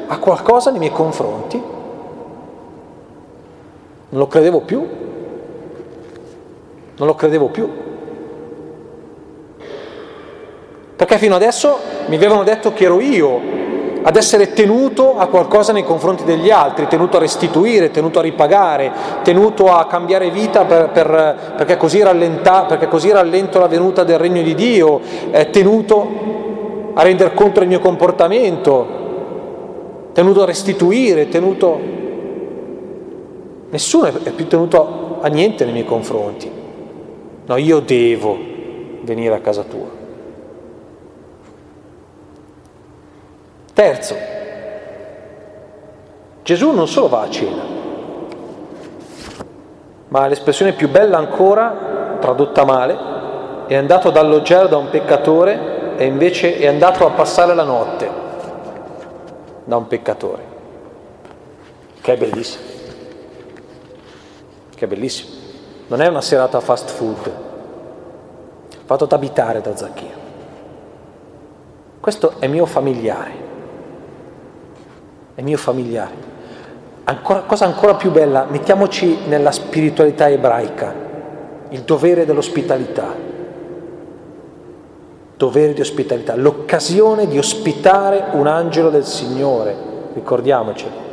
a 0.06 0.18
qualcosa 0.18 0.70
nei 0.70 0.78
miei 0.78 0.92
confronti? 0.92 1.56
Non 4.08 4.20
lo 4.20 4.26
credevo 4.26 4.60
più. 4.60 4.86
Non 6.96 7.06
lo 7.06 7.14
credevo 7.14 7.48
più. 7.48 7.68
Perché 10.96 11.18
fino 11.18 11.34
adesso 11.34 11.78
mi 12.06 12.16
avevano 12.16 12.42
detto 12.42 12.72
che 12.72 12.84
ero 12.84 13.00
io 13.00 13.64
ad 14.02 14.14
essere 14.14 14.52
tenuto 14.52 15.18
a 15.18 15.26
qualcosa 15.26 15.72
nei 15.72 15.84
confronti 15.84 16.22
degli 16.22 16.48
altri, 16.48 16.86
tenuto 16.86 17.16
a 17.16 17.20
restituire, 17.20 17.90
tenuto 17.90 18.20
a 18.20 18.22
ripagare, 18.22 18.92
tenuto 19.24 19.72
a 19.74 19.84
cambiare 19.86 20.30
vita 20.30 20.64
per, 20.64 20.90
per, 20.90 21.54
perché, 21.56 21.76
così 21.76 22.00
rallenta, 22.02 22.62
perché, 22.62 22.86
così 22.86 23.10
rallento 23.10 23.58
la 23.58 23.66
venuta 23.66 24.04
del 24.04 24.18
regno 24.18 24.42
di 24.42 24.54
Dio, 24.54 25.00
eh, 25.32 25.50
tenuto 25.50 26.08
a 26.94 27.02
rendere 27.02 27.34
conto 27.34 27.58
del 27.58 27.68
mio 27.68 27.80
comportamento, 27.80 29.05
tenuto 30.16 30.42
a 30.44 30.46
restituire, 30.46 31.28
tenuto... 31.28 31.78
Nessuno 33.68 34.06
è 34.06 34.30
più 34.30 34.46
tenuto 34.46 35.18
a 35.20 35.28
niente 35.28 35.64
nei 35.64 35.74
miei 35.74 35.84
confronti. 35.84 36.50
No, 37.44 37.56
io 37.58 37.80
devo 37.80 38.34
venire 39.02 39.34
a 39.34 39.40
casa 39.40 39.62
tua. 39.64 39.88
Terzo, 43.74 44.14
Gesù 46.42 46.70
non 46.70 46.88
solo 46.88 47.08
va 47.08 47.20
a 47.20 47.28
cena, 47.28 47.62
ma 50.08 50.26
l'espressione 50.28 50.72
più 50.72 50.88
bella 50.88 51.18
ancora, 51.18 52.16
tradotta 52.20 52.64
male, 52.64 52.96
è 53.66 53.74
andato 53.74 54.08
ad 54.08 54.16
alloggiare 54.16 54.66
da 54.66 54.78
un 54.78 54.88
peccatore 54.88 55.94
e 55.98 56.06
invece 56.06 56.56
è 56.56 56.66
andato 56.66 57.04
a 57.04 57.10
passare 57.10 57.54
la 57.54 57.64
notte 57.64 58.24
da 59.66 59.76
un 59.76 59.86
peccatore, 59.86 60.42
che 62.00 62.14
è 62.14 62.16
bellissimo, 62.16 62.64
che 64.74 64.84
è 64.86 64.88
bellissimo. 64.88 65.34
Non 65.88 66.00
è 66.00 66.06
una 66.06 66.22
serata 66.22 66.60
fast 66.60 66.88
food, 66.88 67.30
fatto 68.86 69.06
abitare 69.10 69.60
da 69.60 69.76
Zacchino. 69.76 70.24
Questo 72.00 72.36
è 72.38 72.46
mio 72.46 72.64
familiare 72.64 73.44
è 75.36 75.42
mio 75.42 75.58
familiare. 75.58 76.24
Ancora, 77.04 77.40
cosa 77.42 77.66
ancora 77.66 77.94
più 77.94 78.10
bella, 78.10 78.46
mettiamoci 78.48 79.26
nella 79.26 79.52
spiritualità 79.52 80.28
ebraica, 80.28 80.92
il 81.68 81.82
dovere 81.82 82.24
dell'ospitalità. 82.24 83.34
Dovere 85.36 85.74
di 85.74 85.82
ospitalità, 85.82 86.34
l'occasione 86.34 87.26
di 87.26 87.36
ospitare 87.36 88.28
un 88.32 88.46
angelo 88.46 88.88
del 88.88 89.04
Signore, 89.04 89.76
ricordiamocelo. 90.14 91.04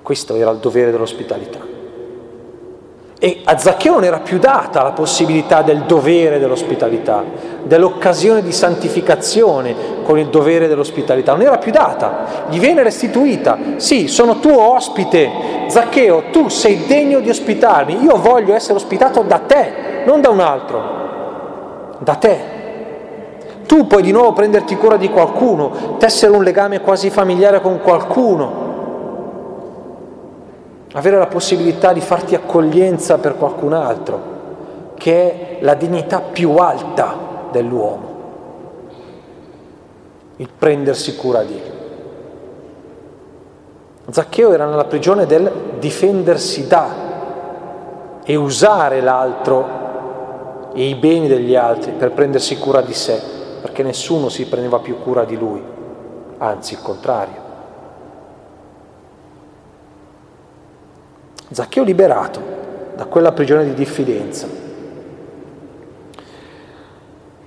Questo 0.00 0.36
era 0.36 0.50
il 0.52 0.58
dovere 0.58 0.92
dell'ospitalità. 0.92 1.58
E 3.18 3.42
a 3.44 3.58
Zaccheo 3.58 3.94
non 3.94 4.04
era 4.04 4.20
più 4.20 4.38
data 4.38 4.82
la 4.82 4.92
possibilità 4.92 5.62
del 5.62 5.82
dovere 5.82 6.38
dell'ospitalità, 6.38 7.22
dell'occasione 7.64 8.42
di 8.42 8.52
santificazione 8.52 9.74
con 10.04 10.18
il 10.18 10.28
dovere 10.28 10.68
dell'ospitalità, 10.68 11.32
non 11.32 11.42
era 11.42 11.58
più 11.58 11.72
data, 11.72 12.46
gli 12.48 12.58
viene 12.58 12.82
restituita. 12.84 13.58
Sì, 13.76 14.06
sono 14.06 14.38
tuo 14.38 14.72
ospite, 14.72 15.30
Zaccheo, 15.66 16.30
tu 16.30 16.48
sei 16.48 16.86
degno 16.86 17.20
di 17.20 17.28
ospitarmi, 17.28 18.02
io 18.02 18.16
voglio 18.16 18.54
essere 18.54 18.74
ospitato 18.74 19.22
da 19.22 19.38
te, 19.40 20.02
non 20.06 20.20
da 20.20 20.30
un 20.30 20.40
altro, 20.40 21.00
da 22.00 22.14
te. 22.16 22.58
Tu 23.66 23.86
puoi 23.86 24.02
di 24.02 24.10
nuovo 24.10 24.32
prenderti 24.32 24.76
cura 24.76 24.96
di 24.96 25.08
qualcuno, 25.08 25.96
tessere 25.98 26.32
un 26.32 26.42
legame 26.42 26.80
quasi 26.80 27.08
familiare 27.08 27.60
con 27.60 27.80
qualcuno 27.80 28.68
avere 30.92 31.18
la 31.18 31.26
possibilità 31.26 31.92
di 31.92 32.00
farti 32.00 32.34
accoglienza 32.34 33.18
per 33.18 33.36
qualcun 33.36 33.72
altro, 33.72 34.38
che 34.94 35.58
è 35.58 35.62
la 35.62 35.74
dignità 35.74 36.20
più 36.20 36.56
alta 36.56 37.14
dell'uomo, 37.52 38.08
il 40.36 40.48
prendersi 40.56 41.14
cura 41.14 41.42
di. 41.44 41.60
Zaccheo 44.10 44.52
era 44.52 44.66
nella 44.66 44.86
prigione 44.86 45.26
del 45.26 45.50
difendersi 45.78 46.66
da 46.66 47.08
e 48.24 48.34
usare 48.34 49.00
l'altro 49.00 49.79
e 50.72 50.88
i 50.88 50.94
beni 50.94 51.28
degli 51.28 51.54
altri 51.54 51.92
per 51.92 52.12
prendersi 52.12 52.56
cura 52.58 52.80
di 52.80 52.94
sé, 52.94 53.20
perché 53.60 53.82
nessuno 53.82 54.28
si 54.28 54.46
prendeva 54.46 54.78
più 54.78 54.98
cura 54.98 55.24
di 55.24 55.36
lui. 55.36 55.62
anzi 56.38 56.74
il 56.74 56.80
contrario. 56.80 57.48
Zaccheo 61.50 61.82
liberato 61.82 62.40
da 62.94 63.04
quella 63.06 63.32
prigione 63.32 63.64
di 63.64 63.74
diffidenza. 63.74 64.46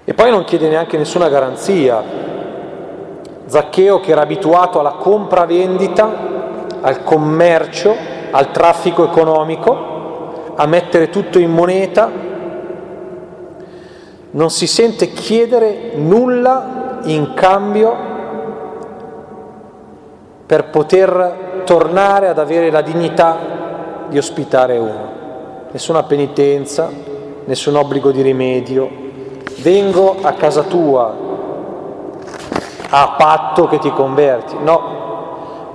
E 0.06 0.14
poi 0.14 0.30
non 0.30 0.44
chiede 0.44 0.68
neanche 0.68 0.98
nessuna 0.98 1.30
garanzia. 1.30 2.04
Zaccheo 3.46 4.00
che 4.00 4.12
era 4.12 4.22
abituato 4.22 4.80
alla 4.80 4.92
compravendita, 4.92 6.10
al 6.82 7.04
commercio, 7.04 7.96
al 8.32 8.52
traffico 8.52 9.06
economico, 9.06 10.54
a 10.56 10.66
mettere 10.66 11.10
tutto 11.10 11.40
in 11.40 11.52
moneta, 11.52 12.12
non 14.34 14.50
si 14.50 14.68
sente 14.68 15.12
chiedere 15.12 15.92
nulla 15.96 17.00
in 17.04 17.34
cambio 17.34 17.96
per 20.46 20.70
poter 20.70 21.62
tornare 21.66 22.28
ad 22.28 22.40
avere 22.40 22.72
la 22.72 22.82
dignità 22.82 23.38
di 24.10 24.18
ospitare 24.18 24.78
uno. 24.78 25.12
Nessuna 25.72 26.04
penitenza, 26.04 26.90
nessun 27.46 27.76
obbligo 27.76 28.12
di 28.12 28.22
rimedio. 28.22 28.90
Vengo 29.62 30.18
a 30.22 30.34
casa 30.34 30.64
tua 30.64 31.14
a 32.90 33.16
patto 33.18 33.68
che 33.68 33.80
ti 33.80 33.92
converti. 33.92 34.56
No, 34.62 34.82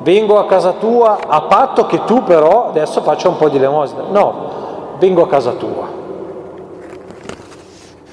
vengo 0.01 0.39
a 0.39 0.47
casa 0.47 0.73
tua 0.73 1.19
a 1.27 1.43
patto 1.43 1.87
che 1.87 2.05
tu 2.05 2.23
però 2.25 2.69
adesso 2.69 3.03
faccia 3.03 3.29
un 3.29 3.37
po' 3.37 3.49
di 3.49 3.59
lemosina. 3.59 4.03
No, 4.09 4.97
vengo 4.99 5.23
a 5.23 5.29
casa 5.29 5.53
tua. 5.53 5.99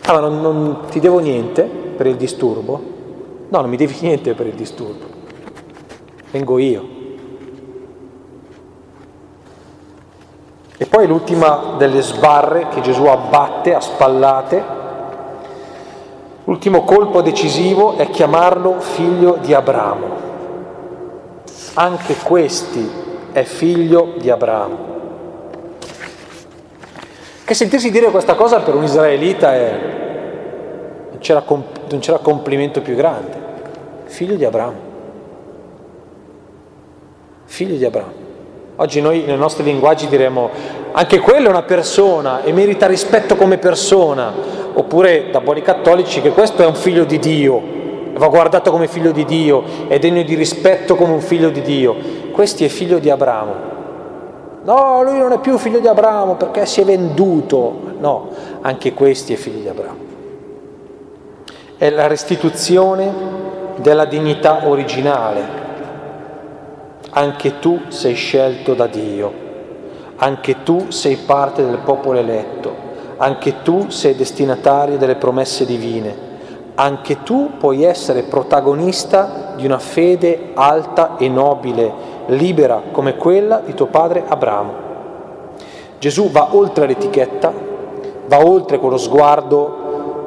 Ah, 0.07 0.13
ma 0.13 0.19
non, 0.19 0.39
non 0.39 0.79
ti 0.89 0.99
devo 0.99 1.17
niente 1.17 1.63
per 1.63 2.05
il 2.05 2.15
disturbo? 2.15 2.79
No, 3.49 3.61
non 3.61 3.69
mi 3.69 3.77
devi 3.77 3.95
niente 4.01 4.33
per 4.35 4.45
il 4.45 4.53
disturbo. 4.53 5.05
Vengo 6.29 6.59
io. 6.59 6.93
E 10.77 10.85
poi 10.85 11.07
l'ultima 11.07 11.75
delle 11.77 12.01
sbarre 12.01 12.67
che 12.67 12.81
Gesù 12.81 13.05
abbatte 13.05 13.73
a 13.73 13.79
spallate, 13.79 14.63
l'ultimo 16.43 16.83
colpo 16.83 17.21
decisivo 17.21 17.95
è 17.95 18.09
chiamarlo 18.09 18.81
figlio 18.81 19.37
di 19.41 19.53
Abramo. 19.53 20.23
Anche 21.75 22.15
questi 22.15 22.87
è 23.31 23.43
figlio 23.43 24.13
di 24.17 24.29
Abramo. 24.29 24.93
Che 27.45 27.53
sentirsi 27.53 27.91
dire 27.91 28.09
questa 28.09 28.33
cosa 28.33 28.59
per 28.59 28.75
un 28.75 28.83
israelita 28.83 29.53
è... 29.53 29.94
c'era, 31.25 31.43
non 31.47 31.99
c'era 31.99 32.19
complimento 32.19 32.81
più 32.81 32.93
grande. 32.93 33.33
Figlio 34.05 34.35
di 34.35 34.45
Abramo. 34.45 34.93
Figlio 37.45 37.75
di 37.75 37.83
Abramo. 37.83 38.23
Oggi 38.75 39.01
noi 39.01 39.23
nei 39.23 39.37
nostri 39.37 39.63
linguaggi 39.63 40.07
diremo 40.07 40.49
anche 40.91 41.19
quello 41.19 41.47
è 41.47 41.49
una 41.49 41.63
persona 41.63 42.43
e 42.43 42.53
merita 42.53 42.85
rispetto 42.85 43.35
come 43.35 43.57
persona, 43.57 44.31
oppure 44.73 45.31
da 45.31 45.41
buoni 45.41 45.61
cattolici 45.61 46.21
che 46.21 46.29
questo 46.29 46.61
è 46.61 46.65
un 46.65 46.75
figlio 46.75 47.05
di 47.05 47.17
Dio, 47.17 47.61
va 48.13 48.27
guardato 48.27 48.69
come 48.69 48.87
figlio 48.87 49.11
di 49.11 49.25
Dio, 49.25 49.63
è 49.87 49.97
degno 49.97 50.21
di 50.21 50.35
rispetto 50.35 50.95
come 50.95 51.13
un 51.13 51.21
figlio 51.21 51.49
di 51.49 51.61
Dio. 51.61 51.95
Questi 52.31 52.65
è 52.65 52.67
figlio 52.67 52.99
di 52.99 53.09
Abramo. 53.09 53.53
No, 54.63 55.01
lui 55.03 55.17
non 55.17 55.31
è 55.31 55.39
più 55.39 55.57
figlio 55.57 55.79
di 55.79 55.87
Abramo 55.87 56.35
perché 56.35 56.65
si 56.67 56.81
è 56.81 56.85
venduto. 56.85 57.93
No, 57.99 58.29
anche 58.61 58.93
questi 58.93 59.33
è 59.33 59.35
figlio 59.37 59.59
di 59.61 59.67
Abramo. 59.67 60.04
È 61.77 61.89
la 61.89 62.07
restituzione 62.07 63.13
della 63.75 64.05
dignità 64.05 64.65
originale, 64.65 65.43
anche 67.09 67.59
tu 67.59 67.81
sei 67.89 68.13
scelto 68.13 68.73
da 68.75 68.87
Dio, 68.87 69.33
anche 70.15 70.63
tu 70.63 70.89
sei 70.91 71.17
parte 71.17 71.65
del 71.65 71.79
popolo 71.79 72.17
eletto, 72.17 72.73
anche 73.17 73.61
tu 73.61 73.89
sei 73.89 74.15
destinatario 74.15 74.97
delle 74.97 75.15
promesse 75.15 75.65
divine, 75.65 76.15
anche 76.75 77.23
tu 77.23 77.57
puoi 77.59 77.83
essere 77.83 78.23
protagonista 78.23 79.51
di 79.57 79.65
una 79.65 79.79
fede 79.79 80.51
alta 80.53 81.17
e 81.17 81.27
nobile, 81.27 81.91
libera 82.27 82.83
come 82.89 83.17
quella 83.17 83.61
di 83.65 83.73
tuo 83.73 83.87
padre 83.87 84.23
Abramo. 84.25 84.73
Gesù 85.99 86.31
va 86.31 86.55
oltre 86.55 86.87
l'etichetta, 86.87 87.51
va 88.27 88.45
oltre 88.45 88.79
quello 88.79 88.97
sguardo 88.97 89.83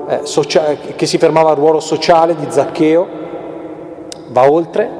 eh, 0.09 0.21
sociale, 0.23 0.79
che 0.97 1.07
si 1.07 1.19
fermava 1.19 1.51
al 1.51 1.57
ruolo 1.57 1.81
sociale 1.81 2.35
di 2.35 2.47
Zaccheo, 2.49 3.07
va 4.29 4.51
oltre 4.51 4.91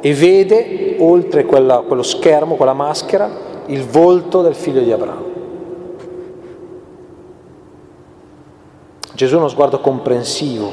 e 0.00 0.14
vede 0.14 0.96
oltre 0.98 1.44
quella, 1.44 1.78
quello 1.78 2.02
schermo, 2.02 2.56
quella 2.56 2.74
maschera, 2.74 3.30
il 3.66 3.84
volto 3.84 4.42
del 4.42 4.54
figlio 4.54 4.82
di 4.82 4.92
Abramo. 4.92 5.30
Gesù 9.14 9.34
ha 9.34 9.38
uno 9.38 9.48
sguardo 9.48 9.80
comprensivo, 9.80 10.70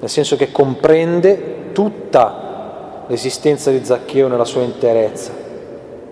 nel 0.00 0.08
senso 0.10 0.36
che 0.36 0.50
comprende 0.50 1.70
tutta 1.72 3.04
l'esistenza 3.06 3.70
di 3.70 3.84
Zaccheo 3.84 4.26
nella 4.28 4.44
sua 4.44 4.62
interezza 4.62 5.32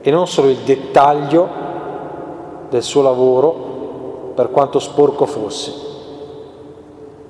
e 0.00 0.10
non 0.10 0.28
solo 0.28 0.50
il 0.50 0.58
dettaglio 0.58 1.48
del 2.68 2.82
suo 2.82 3.02
lavoro 3.02 4.32
per 4.34 4.50
quanto 4.50 4.78
sporco 4.78 5.26
fosse, 5.26 5.72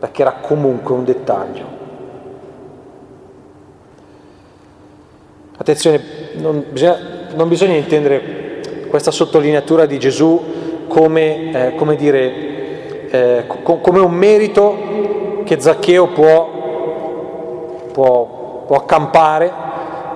perché 0.04 0.20
era 0.20 0.32
comunque 0.32 0.94
un 0.94 1.02
dettaglio. 1.02 1.64
Attenzione, 5.56 5.98
non 6.34 6.62
bisogna, 6.68 6.98
non 7.34 7.48
bisogna 7.48 7.74
intendere 7.74 8.60
questa 8.90 9.10
sottolineatura 9.10 9.86
di 9.86 9.98
Gesù 9.98 10.84
come, 10.88 11.68
eh, 11.68 11.74
come, 11.76 11.96
dire, 11.96 13.08
eh, 13.08 13.46
co- 13.46 13.78
come 13.78 14.00
un 14.00 14.12
merito 14.12 15.42
che 15.44 15.58
Zaccheo 15.58 16.08
può, 16.08 17.88
può, 17.90 18.64
può 18.66 18.76
accampare 18.76 19.50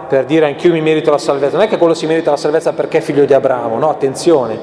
per 0.06 0.26
dire 0.26 0.44
anch'io 0.44 0.70
mi 0.70 0.82
merito 0.82 1.10
la 1.10 1.16
salvezza. 1.16 1.56
Non 1.56 1.64
è 1.64 1.68
che 1.70 1.78
quello 1.78 1.94
si 1.94 2.04
merita 2.04 2.30
la 2.30 2.36
salvezza 2.36 2.74
perché 2.74 2.98
è 2.98 3.00
figlio 3.00 3.24
di 3.24 3.32
Abramo, 3.32 3.78
no, 3.78 3.88
attenzione, 3.88 4.58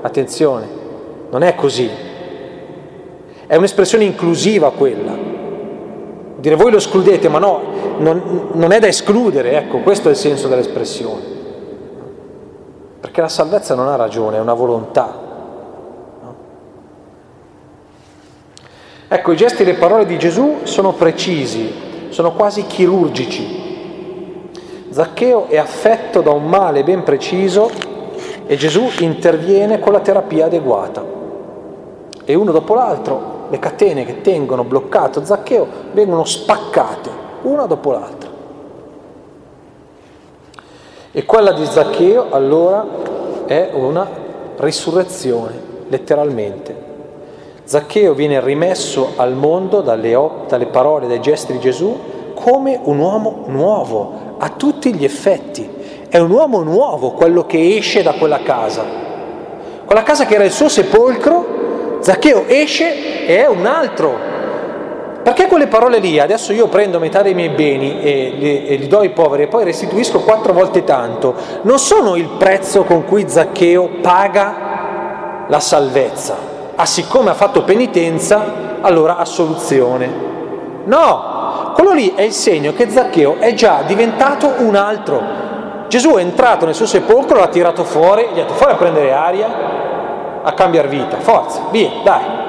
attenzione, 0.00 0.66
non 1.28 1.42
è 1.42 1.54
così. 1.54 2.11
È 3.52 3.56
un'espressione 3.56 4.04
inclusiva 4.04 4.70
quella. 4.70 5.14
Dire 6.36 6.54
voi 6.54 6.70
lo 6.70 6.78
escludete, 6.78 7.28
ma 7.28 7.38
no, 7.38 7.60
non, 7.98 8.48
non 8.52 8.72
è 8.72 8.78
da 8.78 8.86
escludere, 8.86 9.58
ecco, 9.58 9.80
questo 9.80 10.08
è 10.08 10.12
il 10.12 10.16
senso 10.16 10.48
dell'espressione. 10.48 11.20
Perché 12.98 13.20
la 13.20 13.28
salvezza 13.28 13.74
non 13.74 13.88
ha 13.88 13.96
ragione, 13.96 14.38
è 14.38 14.40
una 14.40 14.54
volontà. 14.54 15.14
Ecco, 19.06 19.32
i 19.32 19.36
gesti 19.36 19.60
e 19.60 19.64
le 19.66 19.74
parole 19.74 20.06
di 20.06 20.18
Gesù 20.18 20.60
sono 20.62 20.94
precisi, 20.94 21.74
sono 22.08 22.32
quasi 22.32 22.64
chirurgici. 22.64 24.48
Zaccheo 24.88 25.48
è 25.48 25.58
affetto 25.58 26.22
da 26.22 26.30
un 26.30 26.48
male 26.48 26.84
ben 26.84 27.02
preciso 27.02 27.70
e 28.46 28.56
Gesù 28.56 28.88
interviene 29.00 29.78
con 29.78 29.92
la 29.92 30.00
terapia 30.00 30.46
adeguata. 30.46 31.04
E 32.24 32.34
uno 32.34 32.50
dopo 32.50 32.72
l'altro 32.72 33.31
le 33.52 33.58
catene 33.58 34.06
che 34.06 34.22
tengono 34.22 34.64
bloccato 34.64 35.22
Zaccheo 35.22 35.66
vengono 35.92 36.24
spaccate 36.24 37.10
una 37.42 37.66
dopo 37.66 37.90
l'altra. 37.90 38.30
E 41.12 41.24
quella 41.26 41.52
di 41.52 41.66
Zaccheo 41.66 42.28
allora 42.30 42.86
è 43.44 43.68
una 43.74 44.08
risurrezione, 44.56 45.52
letteralmente. 45.88 46.90
Zaccheo 47.64 48.14
viene 48.14 48.40
rimesso 48.40 49.12
al 49.16 49.34
mondo 49.34 49.82
dalle, 49.82 50.18
dalle 50.48 50.66
parole, 50.66 51.06
dai 51.06 51.20
gesti 51.20 51.52
di 51.52 51.60
Gesù 51.60 51.94
come 52.32 52.80
un 52.82 52.98
uomo 52.98 53.44
nuovo, 53.48 54.36
a 54.38 54.48
tutti 54.48 54.94
gli 54.94 55.04
effetti. 55.04 55.68
È 56.08 56.16
un 56.16 56.30
uomo 56.30 56.62
nuovo 56.62 57.10
quello 57.10 57.44
che 57.44 57.76
esce 57.76 58.02
da 58.02 58.14
quella 58.14 58.40
casa. 58.42 58.82
Quella 59.84 60.02
casa 60.02 60.24
che 60.24 60.36
era 60.36 60.44
il 60.44 60.52
suo 60.52 60.70
sepolcro 60.70 61.60
Zaccheo 62.02 62.46
esce 62.48 63.24
e 63.24 63.44
è 63.44 63.46
un 63.46 63.64
altro. 63.64 64.30
Perché 65.22 65.46
quelle 65.46 65.68
parole 65.68 65.98
lì, 65.98 66.18
adesso 66.18 66.52
io 66.52 66.66
prendo 66.66 66.98
metà 66.98 67.22
dei 67.22 67.32
miei 67.32 67.50
beni 67.50 68.02
e 68.02 68.34
li, 68.36 68.66
e 68.66 68.74
li 68.74 68.88
do 68.88 68.98
ai 68.98 69.10
poveri 69.10 69.44
e 69.44 69.46
poi 69.46 69.62
restituisco 69.62 70.18
quattro 70.18 70.52
volte 70.52 70.82
tanto, 70.82 71.34
non 71.62 71.78
sono 71.78 72.16
il 72.16 72.28
prezzo 72.38 72.82
con 72.82 73.04
cui 73.04 73.28
Zaccheo 73.28 73.88
paga 74.00 75.44
la 75.46 75.60
salvezza. 75.60 76.36
Ah, 76.74 76.86
siccome 76.86 77.30
ha 77.30 77.34
fatto 77.34 77.62
penitenza, 77.62 78.80
allora 78.80 79.16
ha 79.16 79.24
soluzione. 79.24 80.10
No, 80.86 81.70
quello 81.74 81.92
lì 81.92 82.14
è 82.16 82.22
il 82.22 82.32
segno 82.32 82.72
che 82.72 82.90
Zaccheo 82.90 83.36
è 83.38 83.54
già 83.54 83.82
diventato 83.86 84.54
un 84.58 84.74
altro. 84.74 85.22
Gesù 85.86 86.14
è 86.14 86.20
entrato 86.20 86.64
nel 86.64 86.74
suo 86.74 86.86
sepolcro, 86.86 87.38
l'ha 87.38 87.46
tirato 87.46 87.84
fuori, 87.84 88.26
gli 88.32 88.40
ha 88.40 88.42
detto 88.42 88.54
fuori 88.54 88.72
a 88.72 88.76
prendere 88.76 89.12
aria, 89.12 89.90
a 90.42 90.52
cambiare 90.52 90.88
vita, 90.88 91.18
forza, 91.18 91.62
via, 91.70 91.90
dai. 92.02 92.40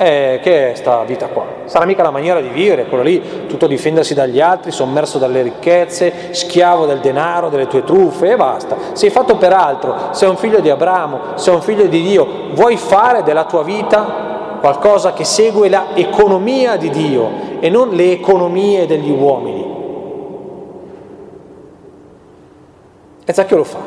Eh, 0.00 0.38
che 0.44 0.70
è 0.70 0.74
sta 0.76 1.02
vita 1.02 1.26
qua? 1.26 1.44
Sarà 1.64 1.84
mica 1.84 2.04
la 2.04 2.12
maniera 2.12 2.40
di 2.40 2.48
vivere, 2.48 2.86
quello 2.86 3.02
lì, 3.02 3.46
tutto 3.48 3.66
difendersi 3.66 4.14
dagli 4.14 4.40
altri, 4.40 4.70
sommerso 4.70 5.18
dalle 5.18 5.42
ricchezze, 5.42 6.32
schiavo 6.32 6.86
del 6.86 7.00
denaro, 7.00 7.48
delle 7.48 7.66
tue 7.66 7.82
truffe 7.82 8.30
e 8.30 8.36
basta. 8.36 8.76
Sei 8.92 9.10
fatto 9.10 9.36
per 9.36 9.52
altro, 9.52 10.10
sei 10.12 10.28
un 10.28 10.36
figlio 10.36 10.60
di 10.60 10.70
Abramo, 10.70 11.20
sei 11.34 11.54
un 11.54 11.62
figlio 11.62 11.86
di 11.86 12.00
Dio, 12.02 12.26
vuoi 12.52 12.76
fare 12.76 13.24
della 13.24 13.44
tua 13.44 13.64
vita 13.64 14.26
qualcosa 14.60 15.12
che 15.12 15.24
segue 15.24 15.68
l'economia 15.68 16.76
di 16.76 16.90
Dio 16.90 17.30
e 17.58 17.68
non 17.68 17.88
le 17.88 18.12
economie 18.12 18.86
degli 18.86 19.10
uomini. 19.10 19.76
E 23.24 23.32
Zaccheo 23.32 23.58
lo 23.58 23.64
fa, 23.64 23.78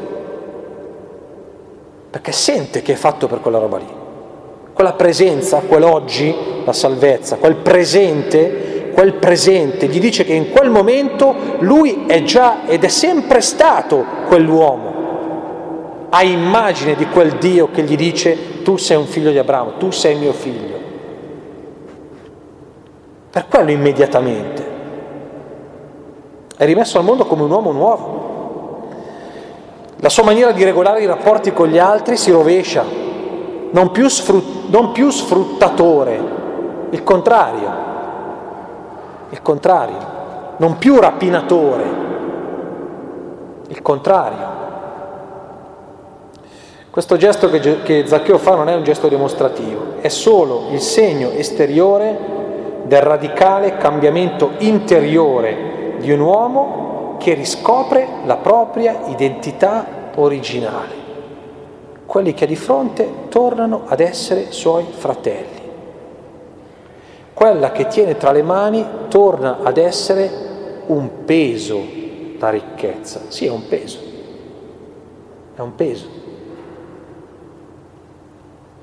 perché 2.11 2.31
sente 2.31 2.83
che 2.83 2.93
è 2.93 2.97
fatto 2.97 3.27
per 3.27 3.39
quella 3.39 3.57
roba 3.57 3.77
lì 3.77 4.01
quella 4.73 4.93
presenza, 4.93 5.59
quell'oggi, 5.59 6.35
la 6.65 6.73
salvezza, 6.73 7.35
quel 7.35 7.57
presente, 7.57 8.91
quel 8.93 9.13
presente, 9.13 9.85
gli 9.87 9.99
dice 9.99 10.23
che 10.23 10.33
in 10.33 10.49
quel 10.49 10.71
momento 10.71 11.35
lui 11.59 12.05
è 12.07 12.23
già 12.23 12.65
ed 12.65 12.83
è 12.83 12.87
sempre 12.87 13.41
stato 13.41 14.03
quell'uomo, 14.27 16.07
ha 16.09 16.23
immagine 16.23 16.95
di 16.95 17.05
quel 17.05 17.33
Dio 17.33 17.69
che 17.69 17.83
gli 17.83 17.95
dice 17.95 18.63
tu 18.63 18.77
sei 18.77 18.97
un 18.97 19.05
figlio 19.05 19.29
di 19.29 19.37
Abramo, 19.37 19.77
tu 19.77 19.91
sei 19.91 20.15
mio 20.15 20.33
figlio. 20.33 20.79
Per 23.29 23.47
quello 23.47 23.69
immediatamente 23.69 24.69
è 26.57 26.65
rimesso 26.65 26.97
al 26.97 27.03
mondo 27.03 27.25
come 27.25 27.43
un 27.43 27.51
uomo 27.51 27.71
nuovo. 27.71 28.30
La 30.01 30.09
sua 30.09 30.23
maniera 30.23 30.51
di 30.51 30.63
regolare 30.63 31.03
i 31.03 31.05
rapporti 31.05 31.53
con 31.53 31.67
gli 31.67 31.77
altri 31.77 32.17
si 32.17 32.31
rovescia, 32.31 32.83
non 33.69 33.91
più, 33.91 34.07
sfrut- 34.07 34.67
non 34.69 34.91
più 34.93 35.11
sfruttatore, 35.11 36.19
il 36.89 37.03
contrario, 37.03 37.69
il 39.29 39.39
contrario, 39.43 39.97
non 40.57 40.79
più 40.79 40.99
rapinatore, 40.99 41.83
il 43.67 43.79
contrario. 43.83 44.59
Questo 46.89 47.15
gesto 47.17 47.51
che, 47.51 47.83
che 47.83 48.03
Zaccheo 48.07 48.39
fa 48.39 48.55
non 48.55 48.69
è 48.69 48.75
un 48.75 48.83
gesto 48.83 49.07
dimostrativo, 49.07 49.97
è 50.01 50.07
solo 50.07 50.69
il 50.71 50.81
segno 50.81 51.29
esteriore 51.29 52.17
del 52.85 53.01
radicale 53.01 53.77
cambiamento 53.77 54.53
interiore 54.57 55.97
di 55.99 56.11
un 56.11 56.21
uomo 56.21 56.91
che 57.21 57.35
riscopre 57.35 58.07
la 58.25 58.37
propria 58.37 59.01
identità 59.07 60.11
originale 60.15 61.01
quelli 62.11 62.33
che 62.33 62.43
ha 62.43 62.47
di 62.47 62.57
fronte 62.57 63.09
tornano 63.29 63.83
ad 63.85 64.01
essere 64.01 64.51
suoi 64.51 64.85
fratelli. 64.89 65.61
Quella 67.33 67.71
che 67.71 67.87
tiene 67.87 68.17
tra 68.17 68.33
le 68.33 68.41
mani 68.41 68.85
torna 69.07 69.59
ad 69.63 69.77
essere 69.77 70.29
un 70.87 71.23
peso, 71.23 71.81
la 72.37 72.49
ricchezza. 72.49 73.21
Sì, 73.29 73.45
è 73.45 73.49
un 73.49 73.65
peso. 73.65 73.99
È 75.55 75.61
un 75.61 75.73
peso. 75.73 76.09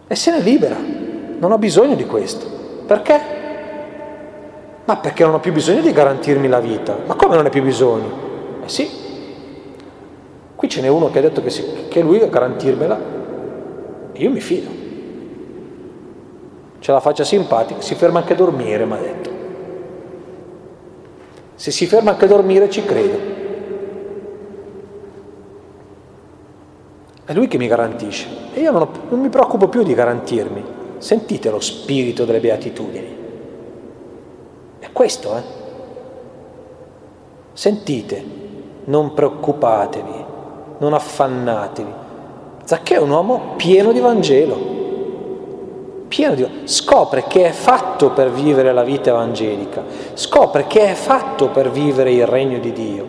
E 0.06 0.14
se 0.14 0.30
ne 0.30 0.40
libera. 0.40 0.76
Non 1.38 1.52
ho 1.52 1.58
bisogno 1.58 1.96
di 1.96 2.06
questo. 2.06 2.46
Perché? 2.86 3.20
Ma 4.86 4.96
perché 4.96 5.22
non 5.22 5.34
ho 5.34 5.40
più 5.40 5.52
bisogno 5.52 5.82
di 5.82 5.92
garantirmi 5.92 6.48
la 6.48 6.60
vita. 6.60 6.96
Ma 7.04 7.14
come 7.14 7.34
non 7.34 7.44
hai 7.44 7.50
più 7.50 7.62
bisogno? 7.62 8.27
Sì. 8.68 8.88
Qui 10.54 10.68
ce 10.68 10.80
n'è 10.80 10.88
uno 10.88 11.10
che 11.10 11.18
ha 11.18 11.22
detto 11.22 11.42
che, 11.42 11.50
sì, 11.50 11.64
che 11.88 12.02
lui 12.02 12.20
a 12.20 12.26
garantirmela 12.26 13.00
io 14.12 14.30
mi 14.30 14.40
fido. 14.40 14.68
Ce 16.80 16.92
la 16.92 17.00
faccia 17.00 17.24
simpatica, 17.24 17.80
si 17.80 17.94
ferma 17.94 18.18
anche 18.20 18.34
a 18.34 18.36
dormire, 18.36 18.84
mi 18.84 18.92
ha 18.92 18.96
detto. 18.96 19.30
Se 21.54 21.70
si 21.70 21.86
ferma 21.86 22.10
anche 22.10 22.24
a 22.26 22.28
dormire 22.28 22.68
ci 22.68 22.84
credo. 22.84 23.36
È 27.24 27.32
lui 27.32 27.48
che 27.48 27.58
mi 27.58 27.66
garantisce 27.68 28.28
e 28.54 28.60
io 28.60 28.70
non, 28.70 28.82
ho, 28.82 28.90
non 29.08 29.20
mi 29.20 29.28
preoccupo 29.28 29.68
più 29.68 29.82
di 29.82 29.94
garantirmi. 29.94 30.76
Sentite 30.98 31.50
lo 31.50 31.60
spirito 31.60 32.24
delle 32.24 32.40
beatitudini. 32.40 33.16
È 34.78 34.90
questo, 34.92 35.36
eh? 35.36 35.42
Sentite, 37.52 38.37
non 38.88 39.14
preoccupatevi, 39.14 40.24
non 40.78 40.92
affannatevi 40.92 42.06
Zaccheo 42.68 43.00
è 43.00 43.02
un 43.02 43.08
uomo 43.08 43.54
pieno 43.56 43.92
di 43.92 43.98
Vangelo, 43.98 44.58
pieno 46.06 46.34
di... 46.34 46.46
scopre 46.64 47.24
che 47.26 47.46
è 47.46 47.50
fatto 47.50 48.10
per 48.10 48.30
vivere 48.30 48.74
la 48.74 48.82
vita 48.82 49.08
evangelica, 49.08 49.82
scopre 50.12 50.66
che 50.66 50.90
è 50.90 50.92
fatto 50.92 51.48
per 51.48 51.70
vivere 51.70 52.12
il 52.12 52.26
regno 52.26 52.58
di 52.58 52.70
Dio, 52.74 53.06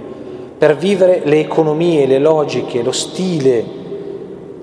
per 0.57 0.77
vivere 0.77 1.23
le 1.25 1.41
economie, 1.41 2.05
le 2.05 2.19
logiche, 2.19 2.81
lo 2.81 2.93
stile, 2.93 3.65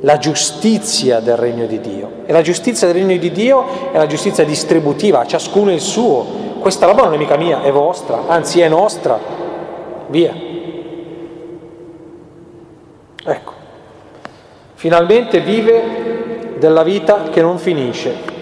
la 0.01 0.17
giustizia 0.17 1.21
del 1.21 1.37
regno 1.37 1.67
di 1.67 1.79
Dio. 1.79 2.11
E 2.25 2.33
la 2.33 2.41
giustizia 2.41 2.87
del 2.87 2.97
regno 2.97 3.19
di 3.19 3.31
Dio 3.31 3.67
è 3.93 3.99
la 3.99 4.07
giustizia 4.07 4.45
distributiva, 4.45 5.27
ciascuno 5.27 5.71
il 5.73 5.81
suo. 5.81 6.25
Questa 6.59 6.87
roba 6.87 7.03
non 7.03 7.13
è 7.13 7.19
mica 7.19 7.37
mia, 7.37 7.61
è 7.61 7.71
vostra, 7.71 8.23
anzi 8.29 8.61
è 8.61 8.69
nostra. 8.71 9.21
Via. 10.07 10.46
Ecco. 13.27 13.53
Finalmente 14.75 15.41
vive 15.41 16.55
della 16.59 16.83
vita 16.83 17.25
che 17.25 17.43
non 17.43 17.59
finisce. 17.59 18.35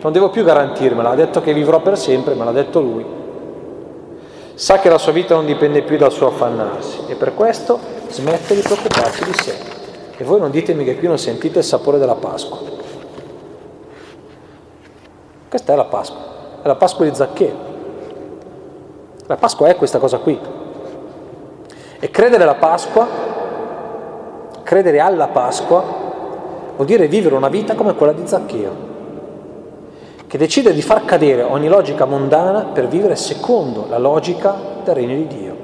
Non 0.00 0.12
devo 0.12 0.30
più 0.30 0.42
garantirmela, 0.42 1.10
ha 1.10 1.14
detto 1.14 1.40
che 1.40 1.54
vivrò 1.54 1.80
per 1.80 1.96
sempre, 1.96 2.34
me 2.34 2.44
l'ha 2.44 2.52
detto 2.52 2.80
lui. 2.80 3.06
Sa 4.54 4.78
che 4.80 4.88
la 4.88 4.98
sua 4.98 5.12
vita 5.12 5.34
non 5.34 5.46
dipende 5.46 5.82
più 5.82 5.96
dal 5.96 6.10
suo 6.10 6.26
affannarsi 6.26 7.04
e 7.06 7.14
per 7.14 7.34
questo 7.34 7.78
smette 8.08 8.54
di 8.54 8.60
preoccuparsi 8.60 9.24
di 9.24 9.32
sé. 9.32 9.54
E 10.16 10.24
voi 10.24 10.40
non 10.40 10.50
ditemi 10.50 10.84
che 10.84 10.98
qui 10.98 11.06
non 11.06 11.18
sentite 11.18 11.58
il 11.60 11.64
sapore 11.64 11.98
della 11.98 12.14
Pasqua. 12.16 12.58
Questa 15.48 15.72
è 15.72 15.76
la 15.76 15.84
Pasqua, 15.84 16.20
è 16.62 16.66
la 16.66 16.74
Pasqua 16.74 17.04
di 17.04 17.14
Zaccheo. 17.14 17.56
La 19.26 19.36
Pasqua 19.36 19.68
è 19.68 19.76
questa 19.76 19.98
cosa 19.98 20.18
qui. 20.18 20.38
E 21.98 22.10
credere 22.10 22.42
alla 22.42 22.54
Pasqua 22.54 23.31
Credere 24.62 25.00
alla 25.00 25.28
Pasqua 25.28 25.82
vuol 26.76 26.86
dire 26.86 27.08
vivere 27.08 27.34
una 27.34 27.48
vita 27.48 27.74
come 27.74 27.94
quella 27.94 28.12
di 28.12 28.26
Zaccheo, 28.26 28.70
che 30.26 30.38
decide 30.38 30.72
di 30.72 30.80
far 30.82 31.04
cadere 31.04 31.42
ogni 31.42 31.68
logica 31.68 32.04
mondana 32.04 32.66
per 32.72 32.88
vivere 32.88 33.16
secondo 33.16 33.86
la 33.88 33.98
logica 33.98 34.54
del 34.84 34.94
regno 34.94 35.14
di 35.14 35.26
Dio, 35.26 35.56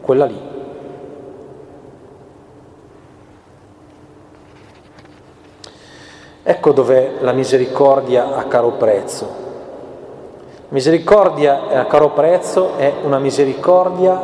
quella 0.00 0.24
lì. 0.24 0.40
Ecco 6.44 6.72
dov'è 6.72 7.12
la 7.20 7.32
misericordia 7.32 8.34
a 8.34 8.44
caro 8.44 8.70
prezzo. 8.72 9.40
Misericordia 10.70 11.68
a 11.68 11.84
caro 11.84 12.10
prezzo 12.10 12.76
è 12.76 12.94
una 13.02 13.18
misericordia 13.18 14.20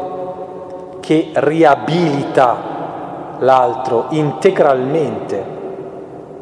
che 1.01 1.31
riabilita 1.35 2.78
l'altro 3.39 4.07
integralmente, 4.11 5.45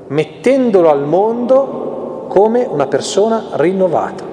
mettendolo 0.09 0.91
al 0.91 1.05
mondo 1.05 2.27
come 2.29 2.67
una 2.69 2.87
persona 2.87 3.45
rinnovata. 3.53 4.25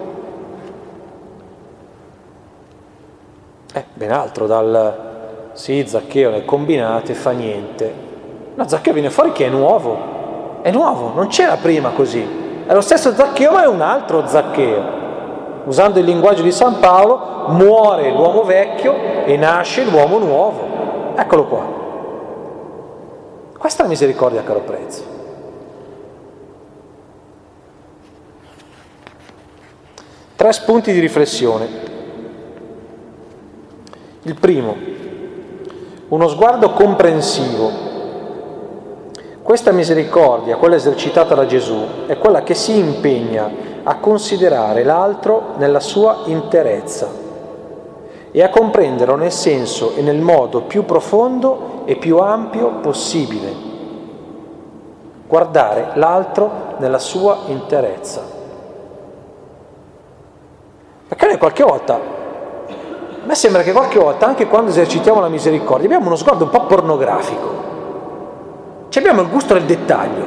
È 3.73 3.83
ben 3.93 4.11
altro 4.11 4.45
dal 4.45 5.11
sì, 5.53 5.85
Zaccheo 5.85 6.31
le 6.31 6.45
combinate 6.45 7.13
fa 7.13 7.31
niente. 7.31 7.93
No, 8.55 8.67
Zaccheo 8.67 8.93
viene 8.93 9.09
fuori 9.09 9.31
che 9.31 9.45
è 9.45 9.49
nuovo, 9.49 10.61
è 10.61 10.71
nuovo, 10.71 11.11
non 11.13 11.27
c'era 11.27 11.57
prima 11.57 11.89
così. 11.89 12.41
È 12.65 12.73
lo 12.73 12.81
stesso 12.81 13.13
Zaccheo, 13.13 13.51
ma 13.51 13.63
è 13.63 13.67
un 13.67 13.81
altro 13.81 14.25
Zaccheo. 14.25 15.01
Usando 15.65 15.99
il 15.99 16.05
linguaggio 16.05 16.41
di 16.41 16.51
San 16.51 16.79
Paolo, 16.79 17.45
muore 17.47 18.11
l'uomo 18.11 18.43
vecchio 18.43 18.95
e 19.25 19.37
nasce 19.37 19.83
l'uomo 19.83 20.17
nuovo. 20.17 21.13
Eccolo 21.15 21.45
qua. 21.45 21.82
Questa 23.63 23.79
è 23.79 23.85
la 23.85 23.91
misericordia, 23.91 24.43
caro 24.43 24.59
prezzo. 24.59 25.03
Tre 30.35 30.51
spunti 30.51 30.91
di 30.91 30.99
riflessione. 30.99 31.67
Il 34.23 34.37
primo, 34.37 34.75
uno 36.09 36.27
sguardo 36.27 36.71
comprensivo. 36.73 37.71
Questa 39.41 39.71
misericordia, 39.71 40.57
quella 40.57 40.75
esercitata 40.75 41.33
da 41.33 41.45
Gesù, 41.45 42.05
è 42.07 42.17
quella 42.17 42.43
che 42.43 42.55
si 42.55 42.77
impegna 42.77 43.49
a 43.83 43.95
considerare 43.95 44.83
l'altro 44.83 45.53
nella 45.55 45.79
sua 45.79 46.23
interezza 46.25 47.07
e 48.29 48.43
a 48.43 48.49
comprenderlo 48.49 49.15
nel 49.15 49.31
senso 49.31 49.95
e 49.95 50.01
nel 50.01 50.19
modo 50.19 50.63
più 50.63 50.83
profondo 50.83 51.72
e 51.85 51.95
più 51.95 52.17
ampio 52.17 52.69
possibile. 52.81 53.71
Guardare 55.27 55.91
l'altro 55.95 56.75
nella 56.77 56.99
sua 56.99 57.39
interezza. 57.47 58.21
Ebbene, 61.33 61.37
qualche 61.37 61.63
volta, 61.63 61.93
a 61.95 63.25
me 63.25 63.35
sembra 63.35 63.63
che 63.63 63.71
qualche 63.71 63.97
volta, 63.97 64.27
anche 64.27 64.47
quando 64.47 64.69
esercitiamo 64.69 65.19
la 65.19 65.29
misericordia, 65.29 65.85
abbiamo 65.85 66.07
uno 66.07 66.15
sguardo 66.15 66.43
un 66.43 66.49
po' 66.51 66.65
pornografico. 66.65 67.61
Ci 68.89 68.99
abbiamo 68.99 69.21
il 69.21 69.29
gusto 69.29 69.53
del 69.53 69.63
dettaglio, 69.63 70.25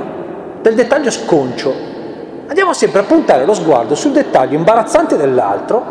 del 0.63 0.75
dettaglio 0.75 1.11
sconcio. 1.11 1.73
Andiamo 2.49 2.73
sempre 2.73 3.01
a 3.01 3.05
puntare 3.05 3.45
lo 3.45 3.55
sguardo 3.55 3.95
sul 3.95 4.13
dettaglio 4.13 4.57
imbarazzante 4.57 5.17
dell'altro 5.17 5.85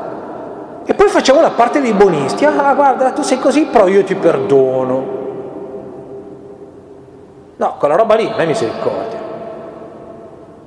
e 0.86 0.93
poi 0.93 1.07
facciamo 1.07 1.41
la 1.41 1.51
parte 1.51 1.80
dei 1.80 1.93
bonisti. 1.93 2.43
Ah, 2.45 2.74
guarda, 2.74 3.11
tu 3.11 3.22
sei 3.22 3.39
così, 3.39 3.66
però 3.66 3.88
io 3.88 4.03
ti 4.03 4.16
perdono. 4.16 5.24
No, 7.57 7.75
quella 7.77 7.95
roba 7.95 8.15
lì 8.15 8.27
non 8.27 8.39
è 8.39 8.45
misericordia. 8.45 9.19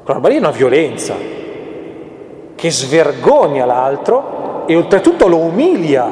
Quella 0.03 0.15
roba 0.15 0.29
lì 0.29 0.37
è 0.37 0.39
una 0.39 0.51
violenza 0.51 1.15
che 2.55 2.71
svergogna 2.71 3.67
l'altro 3.67 4.65
e 4.67 4.75
oltretutto 4.75 5.29
lo 5.29 5.39
umilia, 5.39 6.11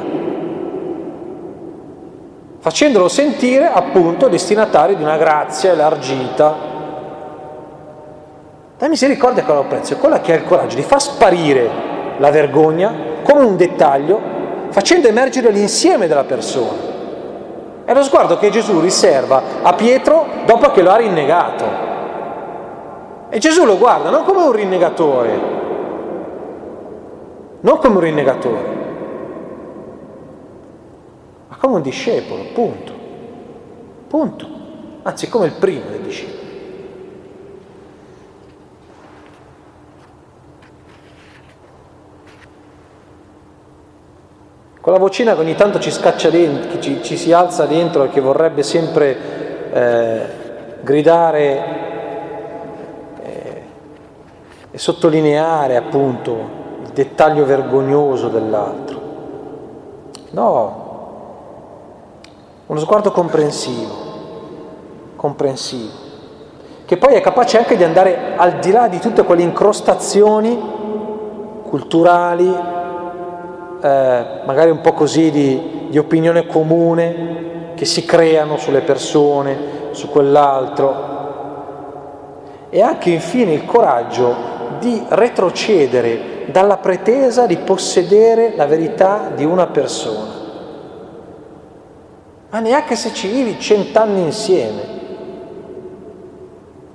facendolo 2.59 3.07
sentire 3.07 3.65
appunto 3.65 4.27
destinatario 4.27 4.95
di 4.95 5.01
una 5.01 5.17
grazia 5.17 5.71
elargita. 5.71 6.55
La 8.77 8.87
misericordia 8.87 9.43
che 9.43 9.65
prezzo 9.67 9.93
è 9.93 9.97
quella 9.97 10.21
che 10.21 10.33
ha 10.33 10.35
il 10.35 10.45
coraggio 10.45 10.75
di 10.75 10.83
far 10.83 11.01
sparire 11.01 11.69
la 12.17 12.29
vergogna 12.29 12.93
come 13.23 13.43
un 13.43 13.57
dettaglio, 13.57 14.21
facendo 14.69 15.07
emergere 15.07 15.49
l'insieme 15.49 16.07
della 16.07 16.23
persona. 16.23 16.86
È 17.87 17.93
lo 17.93 18.03
sguardo 18.03 18.37
che 18.37 18.49
Gesù 18.49 18.81
riserva 18.81 19.41
a 19.61 19.71
Pietro 19.71 20.25
dopo 20.45 20.71
che 20.71 20.81
lo 20.81 20.91
ha 20.91 20.97
rinnegato. 20.97 21.65
E 23.29 23.39
Gesù 23.39 23.63
lo 23.63 23.77
guarda 23.77 24.09
non 24.09 24.25
come 24.25 24.41
un 24.41 24.51
rinnegatore, 24.51 25.39
non 27.61 27.77
come 27.77 27.95
un 27.95 27.99
rinnegatore, 28.01 28.77
ma 31.47 31.55
come 31.55 31.75
un 31.75 31.81
discepolo, 31.81 32.43
punto. 32.53 32.91
Punto. 34.09 34.47
Anzi, 35.03 35.29
come 35.29 35.45
il 35.45 35.53
primo 35.53 35.89
dei 35.89 36.01
discepoli. 36.01 36.36
Quella 44.87 45.01
vocina 45.01 45.35
che 45.35 45.41
ogni 45.41 45.55
tanto 45.55 45.79
ci 45.79 45.91
scaccia 45.91 46.29
dentro, 46.29 46.69
che 46.69 46.79
ci, 46.79 47.03
ci 47.03 47.17
si 47.17 47.33
alza 47.33 47.65
dentro 47.65 48.05
e 48.05 48.09
che 48.09 48.21
vorrebbe 48.21 48.63
sempre 48.63 49.17
eh, 49.73 50.25
gridare 50.79 51.65
eh, 53.21 53.63
e 54.71 54.77
sottolineare 54.77 55.75
appunto 55.75 56.31
il 56.83 56.89
dettaglio 56.93 57.43
vergognoso 57.43 58.29
dell'altro. 58.29 59.01
No, 60.29 60.85
uno 62.65 62.79
sguardo 62.79 63.11
comprensivo, 63.11 63.93
comprensivo, 65.17 65.91
che 66.85 66.95
poi 66.95 67.15
è 67.15 67.19
capace 67.19 67.57
anche 67.57 67.75
di 67.75 67.83
andare 67.83 68.37
al 68.37 68.59
di 68.59 68.71
là 68.71 68.87
di 68.87 68.99
tutte 68.99 69.23
quelle 69.23 69.41
incrostazioni 69.41 70.57
culturali, 71.63 72.76
eh, 73.81 74.25
magari 74.45 74.71
un 74.71 74.81
po' 74.81 74.93
così 74.93 75.31
di, 75.31 75.87
di 75.89 75.97
opinione 75.97 76.45
comune 76.45 77.73
che 77.75 77.85
si 77.85 78.05
creano 78.05 78.57
sulle 78.57 78.81
persone, 78.81 79.57
su 79.91 80.09
quell'altro. 80.09 81.15
E 82.69 82.81
anche 82.81 83.11
infine 83.11 83.53
il 83.53 83.65
coraggio 83.65 84.35
di 84.79 85.03
retrocedere 85.07 86.45
dalla 86.47 86.77
pretesa 86.77 87.45
di 87.45 87.57
possedere 87.57 88.53
la 88.55 88.65
verità 88.65 89.31
di 89.35 89.45
una 89.45 89.67
persona. 89.67 90.45
Ma 92.49 92.59
neanche 92.59 92.95
se 92.95 93.13
ci 93.13 93.27
vivi 93.27 93.59
cent'anni 93.59 94.21
insieme, 94.21 94.81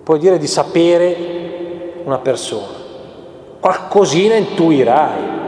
puoi 0.02 0.18
dire 0.18 0.38
di 0.38 0.46
sapere 0.46 2.00
una 2.04 2.18
persona. 2.18 2.80
Qualcosina 3.60 4.34
intuirai. 4.34 5.40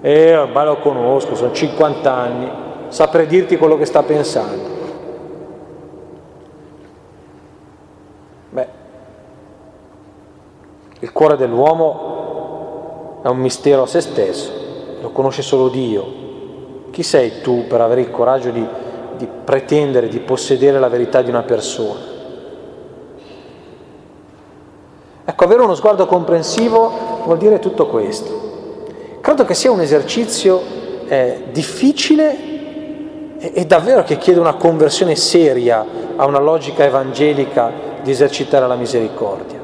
E 0.00 0.36
ormai 0.36 0.64
lo 0.64 0.78
conosco, 0.78 1.34
sono 1.34 1.52
50 1.52 2.12
anni, 2.12 2.50
saprei 2.88 3.26
dirti 3.26 3.56
quello 3.56 3.76
che 3.76 3.84
sta 3.84 4.02
pensando. 4.02 4.76
Beh, 8.50 8.68
il 11.00 11.12
cuore 11.12 11.36
dell'uomo 11.36 13.18
è 13.22 13.28
un 13.28 13.38
mistero 13.38 13.82
a 13.82 13.86
se 13.86 14.00
stesso, 14.00 14.52
lo 15.00 15.10
conosce 15.10 15.42
solo 15.42 15.68
Dio. 15.68 16.26
Chi 16.90 17.02
sei 17.02 17.40
tu 17.40 17.66
per 17.66 17.80
avere 17.80 18.02
il 18.02 18.10
coraggio 18.10 18.50
di, 18.50 18.64
di 19.16 19.28
pretendere 19.44 20.08
di 20.08 20.20
possedere 20.20 20.78
la 20.78 20.88
verità 20.88 21.22
di 21.22 21.30
una 21.30 21.42
persona? 21.42 22.16
Ecco, 25.24 25.44
avere 25.44 25.62
uno 25.62 25.74
sguardo 25.74 26.06
comprensivo 26.06 26.90
vuol 27.24 27.36
dire 27.36 27.58
tutto 27.58 27.86
questo. 27.86 28.47
Credo 29.28 29.44
che 29.44 29.52
sia 29.52 29.70
un 29.70 29.82
esercizio 29.82 30.62
eh, 31.06 31.42
difficile 31.52 33.36
e, 33.38 33.52
e 33.56 33.66
davvero 33.66 34.02
che 34.02 34.16
chiede 34.16 34.40
una 34.40 34.54
conversione 34.54 35.16
seria 35.16 35.84
a 36.16 36.24
una 36.24 36.38
logica 36.38 36.82
evangelica 36.82 37.70
di 38.02 38.10
esercitare 38.10 38.66
la 38.66 38.74
misericordia. 38.74 39.58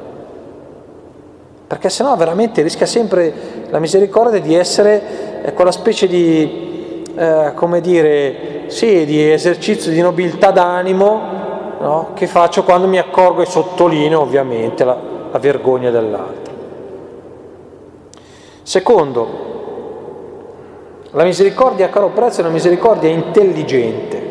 Perché 1.65 1.89
sennò 1.89 2.15
veramente 2.15 2.61
rischia 2.61 2.85
sempre 2.85 3.33
la 3.71 3.79
misericordia 3.79 4.39
di 4.39 4.53
essere 4.53 5.41
eh, 5.45 5.53
quella 5.53 5.71
specie 5.71 6.05
di, 6.05 7.03
eh, 7.15 7.53
come 7.55 7.81
dire, 7.81 8.65
sì, 8.67 9.03
di 9.03 9.31
esercizio 9.31 9.89
di 9.89 9.99
nobiltà 9.99 10.51
d'animo 10.51 11.21
no? 11.79 12.09
che 12.13 12.27
faccio 12.27 12.61
quando 12.61 12.85
mi 12.85 12.99
accorgo 12.99 13.41
e 13.41 13.47
sottolineo 13.47 14.21
ovviamente 14.21 14.83
la, 14.83 14.95
la 15.31 15.39
vergogna 15.39 15.89
dell'altro. 15.89 16.44
Secondo, 18.65 19.27
la 21.11 21.23
misericordia 21.23 21.85
a 21.85 21.89
caro 21.89 22.09
prezzo 22.09 22.39
è 22.39 22.43
una 22.43 22.51
misericordia 22.51 23.11
intelligente, 23.11 24.23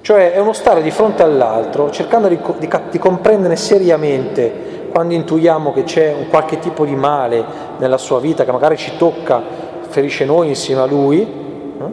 cioè 0.00 0.32
è 0.32 0.40
uno 0.40 0.52
stare 0.52 0.82
di 0.82 0.90
fronte 0.90 1.22
all'altro 1.22 1.88
cercando 1.92 2.26
di, 2.26 2.36
di, 2.58 2.68
di 2.90 2.98
comprendere 2.98 3.54
seriamente 3.54 4.88
quando 4.90 5.14
intuiamo 5.14 5.72
che 5.72 5.84
c'è 5.84 6.12
un 6.12 6.26
qualche 6.28 6.58
tipo 6.58 6.84
di 6.84 6.96
male 6.96 7.44
nella 7.78 7.96
sua 7.96 8.18
vita 8.18 8.44
che 8.44 8.50
magari 8.50 8.76
ci 8.76 8.96
tocca, 8.96 9.40
ferisce 9.86 10.24
noi 10.24 10.48
insieme 10.48 10.80
a 10.80 10.86
lui, 10.86 11.20
eh? 11.20 11.90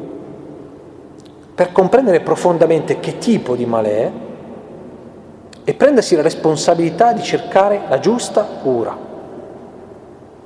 per 1.54 1.72
comprendere 1.72 2.22
profondamente 2.22 3.00
che 3.00 3.20
tipo 3.20 3.56
di 3.56 3.68
male 3.68 3.92
è 3.92 4.12
e 5.64 5.74
prendersi 5.76 6.16
la 6.16 6.24
responsabilità 6.24 7.14
di 7.14 7.22
cercare 7.22 7.82
la 7.88 8.00
giusta 8.00 8.42
cura, 8.64 9.09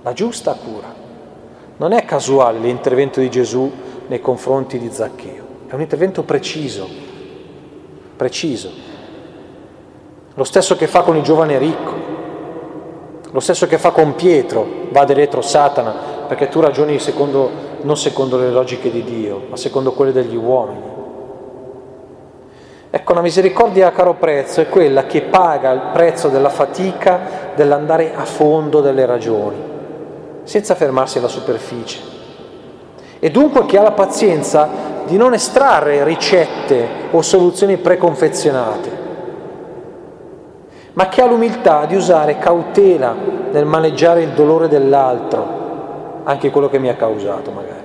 la 0.04 0.14
giusta 0.14 0.54
cura. 0.54 1.02
Non 1.78 1.92
è 1.94 2.06
casuale 2.06 2.60
l'intervento 2.60 3.20
di 3.20 3.30
Gesù 3.30 3.72
nei 4.08 4.20
confronti 4.22 4.78
di 4.78 4.92
Zaccheo, 4.92 5.44
è 5.68 5.74
un 5.74 5.82
intervento 5.82 6.24
preciso, 6.24 6.88
preciso. 8.16 8.70
Lo 10.36 10.44
stesso 10.44 10.76
che 10.76 10.88
fa 10.88 11.02
con 11.02 11.16
il 11.16 11.24
giovane 11.24 11.58
ricco, 11.58 12.12
lo 13.32 13.40
stesso 13.40 13.66
che 13.66 13.78
fa 13.78 13.92
con 13.92 14.14
Pietro, 14.16 14.68
vade 14.90 15.14
retro 15.14 15.42
Satana, 15.42 15.96
perché 16.28 16.50
tu 16.50 16.60
ragioni 16.60 17.00
secondo, 17.00 17.50
non 17.82 17.98
secondo 17.98 18.38
le 18.38 18.52
logiche 18.52 18.92
di 18.92 19.04
Dio, 19.04 19.46
ma 19.50 19.58
secondo 19.58 19.94
quelle 19.94 20.12
degli 20.12 20.36
uomini. 20.36 20.92
Ecco, 22.90 23.14
la 23.14 23.22
misericordia 23.22 23.88
a 23.88 23.92
caro 23.92 24.14
prezzo 24.16 24.62
è 24.62 24.70
quella 24.70 25.06
che 25.06 25.22
paga 25.22 25.72
il 25.72 25.82
prezzo 25.94 26.28
della 26.28 26.50
fatica 26.50 27.52
dell'andare 27.56 28.14
a 28.14 28.26
fondo 28.26 28.82
delle 28.82 29.06
ragioni 29.06 29.72
senza 30.44 30.76
fermarsi 30.76 31.18
alla 31.18 31.28
superficie. 31.28 32.00
E 33.20 33.32
dunque 33.32 33.66
che 33.66 33.78
ha 33.78 33.82
la 33.82 33.92
pazienza 33.92 34.92
di 35.06 35.18
non 35.18 35.34
estrarre 35.34 36.04
ricette 36.04 36.88
o 37.12 37.22
soluzioni 37.22 37.78
preconfezionate, 37.78 39.02
ma 40.94 41.08
che 41.08 41.22
ha 41.22 41.26
l'umiltà 41.26 41.86
di 41.86 41.96
usare 41.96 42.38
cautela 42.38 43.16
nel 43.52 43.66
maneggiare 43.66 44.24
il 44.24 44.32
dolore 44.32 44.68
dell'altro, 44.68 46.22
anche 46.24 46.52
quello 46.52 46.70
che 46.70 46.80
mi 46.80 46.90
ha 46.90 46.96
causato 46.96 47.52
magari. 47.52 47.82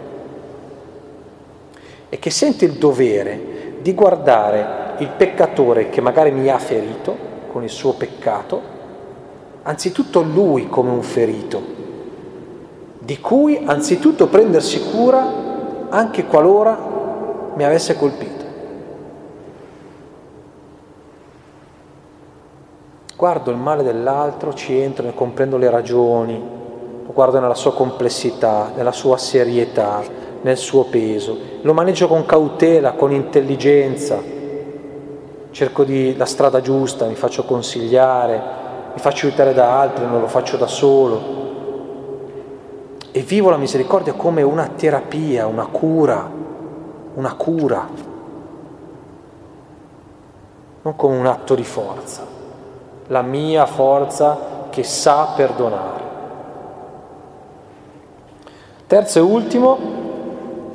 E 2.09 2.19
che 2.19 2.31
sente 2.31 2.65
il 2.65 2.73
dovere 2.73 3.77
di 3.81 3.95
guardare 3.95 4.95
il 4.99 5.09
peccatore 5.17 5.89
che 5.89 6.01
magari 6.01 6.33
mi 6.33 6.49
ha 6.49 6.59
ferito 6.59 7.17
con 7.53 7.63
il 7.63 7.71
suo 7.71 7.93
peccato, 7.93 8.61
anzitutto 9.63 10.21
lui 10.21 10.69
come 10.69 10.91
un 10.91 11.03
ferito 11.03 11.78
di 13.09 13.21
cui 13.21 13.59
anzitutto 13.65 14.27
prendersi 14.27 14.83
cura 14.91 15.87
anche 15.89 16.27
qualora 16.27 16.79
mi 17.55 17.65
avesse 17.65 17.97
colpito. 17.97 18.45
Guardo 23.17 23.51
il 23.51 23.57
male 23.57 23.83
dell'altro, 23.83 24.53
ci 24.53 24.79
entro, 24.79 25.07
ne 25.07 25.15
comprendo 25.15 25.57
le 25.57 25.71
ragioni, 25.71 26.39
lo 27.07 27.13
guardo 27.15 27.41
nella 27.41 27.55
sua 27.55 27.73
complessità, 27.73 28.73
nella 28.77 28.93
sua 28.93 29.17
serietà, 29.17 30.03
nel 30.43 30.59
suo 30.59 30.85
peso, 30.85 31.35
lo 31.63 31.73
maneggio 31.73 32.09
con 32.09 32.27
cautela, 32.27 32.93
con 32.93 33.11
intelligenza, 33.11 34.19
cerco 35.51 35.83
di, 35.83 36.15
la 36.15 36.27
strada 36.27 36.61
giusta, 36.61 37.07
mi 37.07 37.15
faccio 37.15 37.45
consigliare, 37.45 38.43
mi 38.93 39.01
faccio 39.01 39.29
aiutare 39.29 39.55
da 39.55 39.81
altri, 39.81 40.05
non 40.05 40.21
lo 40.21 40.29
faccio 40.29 40.59
da 40.59 40.67
solo. 40.67 41.38
E 43.11 43.21
vivo 43.23 43.51
la 43.51 43.57
misericordia 43.57 44.13
come 44.13 44.43
una 44.43 44.69
terapia, 44.69 45.47
una 45.47 45.67
cura, 45.67 46.31
una 47.15 47.35
cura, 47.35 47.89
non 50.83 50.95
come 50.95 51.17
un 51.17 51.27
atto 51.27 51.55
di 51.55 51.65
forza, 51.65 52.25
la 53.07 53.23
mia 53.23 53.67
forza 53.67 54.67
che 54.71 54.83
sa 54.85 55.33
perdonare. 55.35 56.07
Terzo 58.87 59.19
e 59.19 59.23
ultimo, 59.23 59.79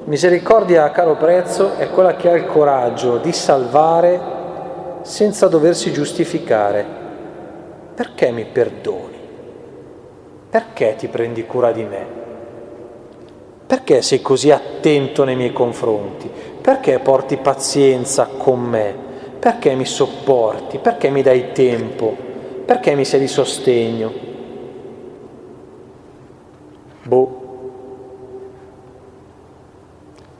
misericordia 0.05 0.84
a 0.84 0.91
caro 0.91 1.15
prezzo 1.15 1.75
è 1.77 1.89
quella 1.89 2.15
che 2.15 2.29
ha 2.29 2.36
il 2.36 2.45
coraggio 2.45 3.17
di 3.17 3.31
salvare 3.31 4.19
senza 5.03 5.47
doversi 5.47 5.91
giustificare. 5.91 6.86
Perché 7.95 8.31
mi 8.31 8.45
perdoni? 8.45 9.17
Perché 10.49 10.95
ti 10.97 11.07
prendi 11.07 11.45
cura 11.45 11.71
di 11.71 11.84
me? 11.84 12.22
Perché 13.66 14.01
sei 14.01 14.22
così 14.22 14.51
attento 14.51 15.24
nei 15.24 15.36
miei 15.36 15.53
confronti? 15.53 16.30
Perché 16.61 16.99
porti 16.99 17.38
pazienza 17.38 18.28
con 18.38 18.59
me? 18.59 18.95
Perché 19.39 19.76
mi 19.76 19.86
sopporti? 19.86 20.78
Perché 20.78 21.09
mi 21.09 21.22
dai 21.22 21.51
tempo? 21.51 22.16
Perché 22.66 22.95
mi 22.95 23.03
sei 23.03 23.20
di 23.20 23.28
sostegno? 23.28 24.11
Boh. 27.03 27.41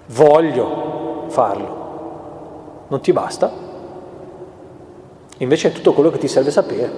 Voglio 0.08 1.26
farlo. 1.28 2.86
Non 2.88 3.02
ti 3.02 3.12
basta? 3.12 3.52
Invece 5.38 5.70
è 5.70 5.72
tutto 5.72 5.94
quello 5.94 6.12
che 6.12 6.20
ti 6.20 6.28
serve 6.28 6.52
sapere. 6.52 6.92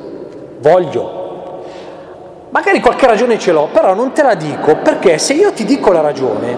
Voglio. 0.59 1.24
Magari 2.49 2.79
qualche 2.79 3.07
ragione 3.07 3.37
ce 3.37 3.51
l'ho, 3.51 3.67
però 3.71 3.93
non 3.93 4.11
te 4.11 4.23
la 4.23 4.35
dico 4.35 4.77
perché 4.77 5.17
se 5.17 5.33
io 5.33 5.51
ti 5.51 5.65
dico 5.65 5.91
la 5.91 6.01
ragione, 6.01 6.57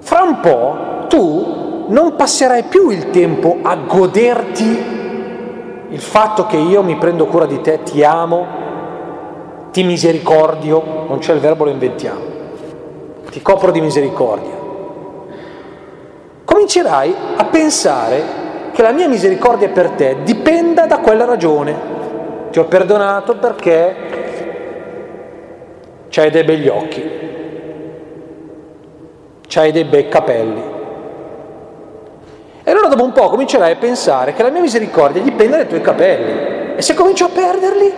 fra 0.00 0.22
un 0.22 0.40
po' 0.40 1.06
tu 1.08 1.84
non 1.88 2.16
passerai 2.16 2.64
più 2.64 2.90
il 2.90 3.10
tempo 3.10 3.58
a 3.62 3.76
goderti 3.76 5.00
il 5.88 6.00
fatto 6.00 6.46
che 6.46 6.56
io 6.56 6.82
mi 6.82 6.96
prendo 6.96 7.26
cura 7.26 7.46
di 7.46 7.60
te, 7.60 7.82
ti 7.82 8.02
amo, 8.02 8.46
ti 9.70 9.82
misericordio, 9.84 11.04
non 11.08 11.18
c'è 11.18 11.34
il 11.34 11.40
verbo, 11.40 11.64
lo 11.64 11.70
inventiamo, 11.70 12.20
ti 13.30 13.42
copro 13.42 13.70
di 13.70 13.80
misericordia 13.80 14.62
comincerai 16.62 17.14
a 17.36 17.44
pensare 17.44 18.22
che 18.72 18.82
la 18.82 18.92
mia 18.92 19.08
misericordia 19.08 19.68
per 19.68 19.90
te 19.90 20.18
dipenda 20.22 20.86
da 20.86 20.98
quella 20.98 21.24
ragione. 21.24 21.90
Ti 22.50 22.58
ho 22.58 22.64
perdonato 22.64 23.36
perché 23.36 24.21
c'hai 26.12 26.30
dei 26.30 26.44
begli 26.44 26.68
occhi, 26.68 27.10
c'hai 29.48 29.72
dei 29.72 29.84
bei 29.84 30.08
capelli. 30.08 30.62
E 32.64 32.70
allora 32.70 32.88
dopo 32.88 33.02
un 33.02 33.12
po' 33.12 33.30
comincerai 33.30 33.72
a 33.72 33.76
pensare 33.76 34.34
che 34.34 34.42
la 34.42 34.50
mia 34.50 34.60
misericordia 34.60 35.22
dipende 35.22 35.56
dai 35.56 35.66
tuoi 35.66 35.80
capelli. 35.80 36.76
E 36.76 36.82
se 36.82 36.92
comincio 36.92 37.24
a 37.24 37.28
perderli? 37.30 37.92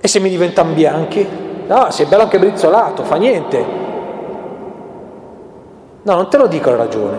E 0.00 0.08
se 0.08 0.18
mi 0.18 0.28
diventano 0.28 0.72
bianchi? 0.72 1.26
No, 1.68 1.90
sei 1.92 2.06
bello 2.06 2.22
anche 2.22 2.38
brizzolato, 2.40 3.04
fa 3.04 3.14
niente. 3.14 3.64
No, 6.02 6.14
non 6.14 6.28
te 6.28 6.36
lo 6.38 6.48
dico 6.48 6.70
la 6.70 6.76
ragione. 6.76 7.18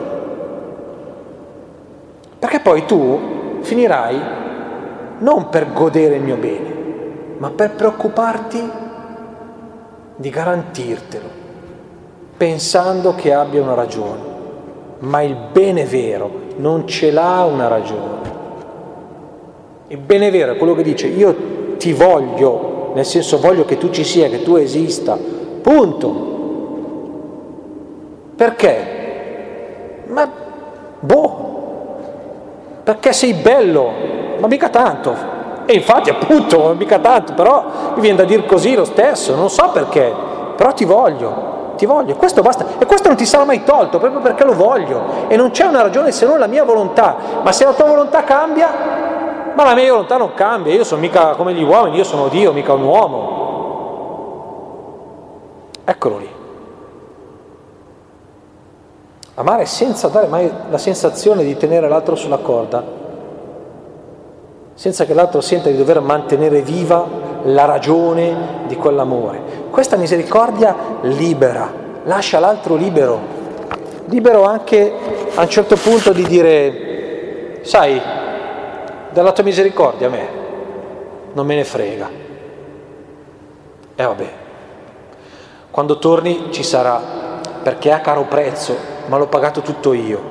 Perché 2.38 2.60
poi 2.60 2.86
tu 2.86 3.60
finirai 3.62 4.22
non 5.20 5.48
per 5.48 5.72
godere 5.72 6.16
il 6.16 6.24
mio 6.24 6.36
bene, 6.36 6.71
ma 7.42 7.50
per 7.50 7.72
preoccuparti 7.72 8.70
di 10.16 10.30
garantirtelo, 10.30 11.28
pensando 12.38 13.16
che 13.16 13.34
abbia 13.34 13.64
una 13.64 13.74
ragione. 13.74 14.30
Ma 15.00 15.24
il 15.24 15.36
bene 15.52 15.86
vero 15.86 16.30
non 16.58 16.86
ce 16.86 17.10
l'ha 17.10 17.44
una 17.46 17.68
ragione. 17.68 18.30
Il 19.88 19.98
bene 19.98 20.30
vero 20.30 20.52
è 20.52 20.58
quello 20.58 20.76
che 20.76 20.84
dice 20.84 21.08
io 21.08 21.78
ti 21.78 21.94
voglio, 21.94 22.92
nel 22.94 23.06
senso 23.06 23.40
voglio 23.40 23.66
che 23.66 23.80
tu 23.80 23.90
ci 23.90 24.04
sia, 24.04 24.30
che 24.30 24.44
tu 24.44 24.58
esista, 24.58 25.18
punto. 25.64 26.30
Perché? 28.36 30.04
Ma 30.06 30.30
boh, 31.00 31.96
perché 32.84 33.14
sei 33.14 33.34
bello, 33.34 33.92
ma 34.38 34.46
mica 34.46 34.70
tanto. 34.70 35.40
E 35.72 35.76
infatti 35.76 36.10
appunto, 36.10 36.76
mica 36.78 37.00
tanto, 37.00 37.32
però 37.32 37.64
mi 37.96 38.02
viene 38.02 38.18
da 38.18 38.26
dire 38.26 38.46
così 38.46 38.76
lo 38.76 38.84
stesso, 38.84 39.34
non 39.36 39.50
so 39.50 39.70
perché, 39.70 40.14
però 40.58 40.74
ti 40.74 40.84
voglio, 40.84 41.76
ti 41.78 41.86
voglio, 41.86 42.16
questo 42.16 42.42
basta. 42.42 42.66
E 42.78 42.86
questo 42.86 43.08
non 43.08 43.16
ti 43.16 43.26
sarà 43.26 43.46
mai 43.46 43.64
tolto, 43.64 43.98
proprio 43.98 44.20
perché 44.20 44.44
lo 44.44 44.54
voglio. 44.54 45.02
E 45.30 45.38
non 45.38 45.52
c'è 45.52 45.64
una 45.64 45.82
ragione 45.82 46.12
se 46.12 46.26
non 46.26 46.40
la 46.40 46.48
mia 46.48 46.66
volontà. 46.66 47.16
Ma 47.42 47.54
se 47.54 47.64
la 47.64 47.72
tua 47.72 47.86
volontà 47.86 48.26
cambia, 48.26 48.70
ma 49.56 49.64
la 49.64 49.74
mia 49.74 49.90
volontà 49.92 50.18
non 50.18 50.34
cambia, 50.34 50.74
io 50.74 50.84
sono 50.84 51.00
mica 51.00 51.36
come 51.36 51.54
gli 51.54 51.64
uomini, 51.64 51.96
io 51.96 52.04
sono 52.04 52.28
Dio, 52.28 52.52
mica 52.52 52.74
un 52.74 52.84
uomo. 52.84 53.30
Eccolo 55.86 56.18
lì. 56.18 56.30
Amare 59.36 59.66
senza 59.66 60.10
dare 60.10 60.28
mai 60.28 60.52
la 60.70 60.78
sensazione 60.78 61.46
di 61.46 61.56
tenere 61.56 61.88
l'altro 61.88 62.16
sulla 62.16 62.40
corda, 62.40 62.84
senza 64.82 65.06
che 65.06 65.14
l'altro 65.14 65.42
senta 65.42 65.70
di 65.70 65.78
dover 65.78 66.00
mantenere 66.00 66.64
viva 66.64 67.08
la 67.44 67.66
ragione 67.66 68.64
di 68.66 68.76
quell'amore. 68.76 69.68
Questa 69.70 69.96
misericordia 69.96 70.76
libera, 71.02 71.72
lascia 72.06 72.40
l'altro 72.40 72.74
libero, 72.74 73.20
libero 74.06 74.44
anche 74.44 74.92
a 75.36 75.42
un 75.42 75.50
certo 75.50 75.76
punto 75.76 76.12
di 76.14 76.24
dire, 76.24 77.60
sai, 77.62 78.02
dalla 79.12 79.32
tua 79.34 79.44
misericordia 79.44 80.08
a 80.08 80.10
me 80.10 80.28
non 81.34 81.46
me 81.46 81.54
ne 81.54 81.64
frega. 81.64 82.10
E 83.94 84.04
vabbè, 84.04 84.30
quando 85.70 86.00
torni 86.00 86.48
ci 86.50 86.64
sarà, 86.64 87.00
perché 87.62 87.92
a 87.92 88.00
caro 88.00 88.24
prezzo 88.24 88.76
ma 89.06 89.18
l'ho 89.18 89.28
pagato 89.28 89.62
tutto 89.62 89.94
io. 89.94 90.31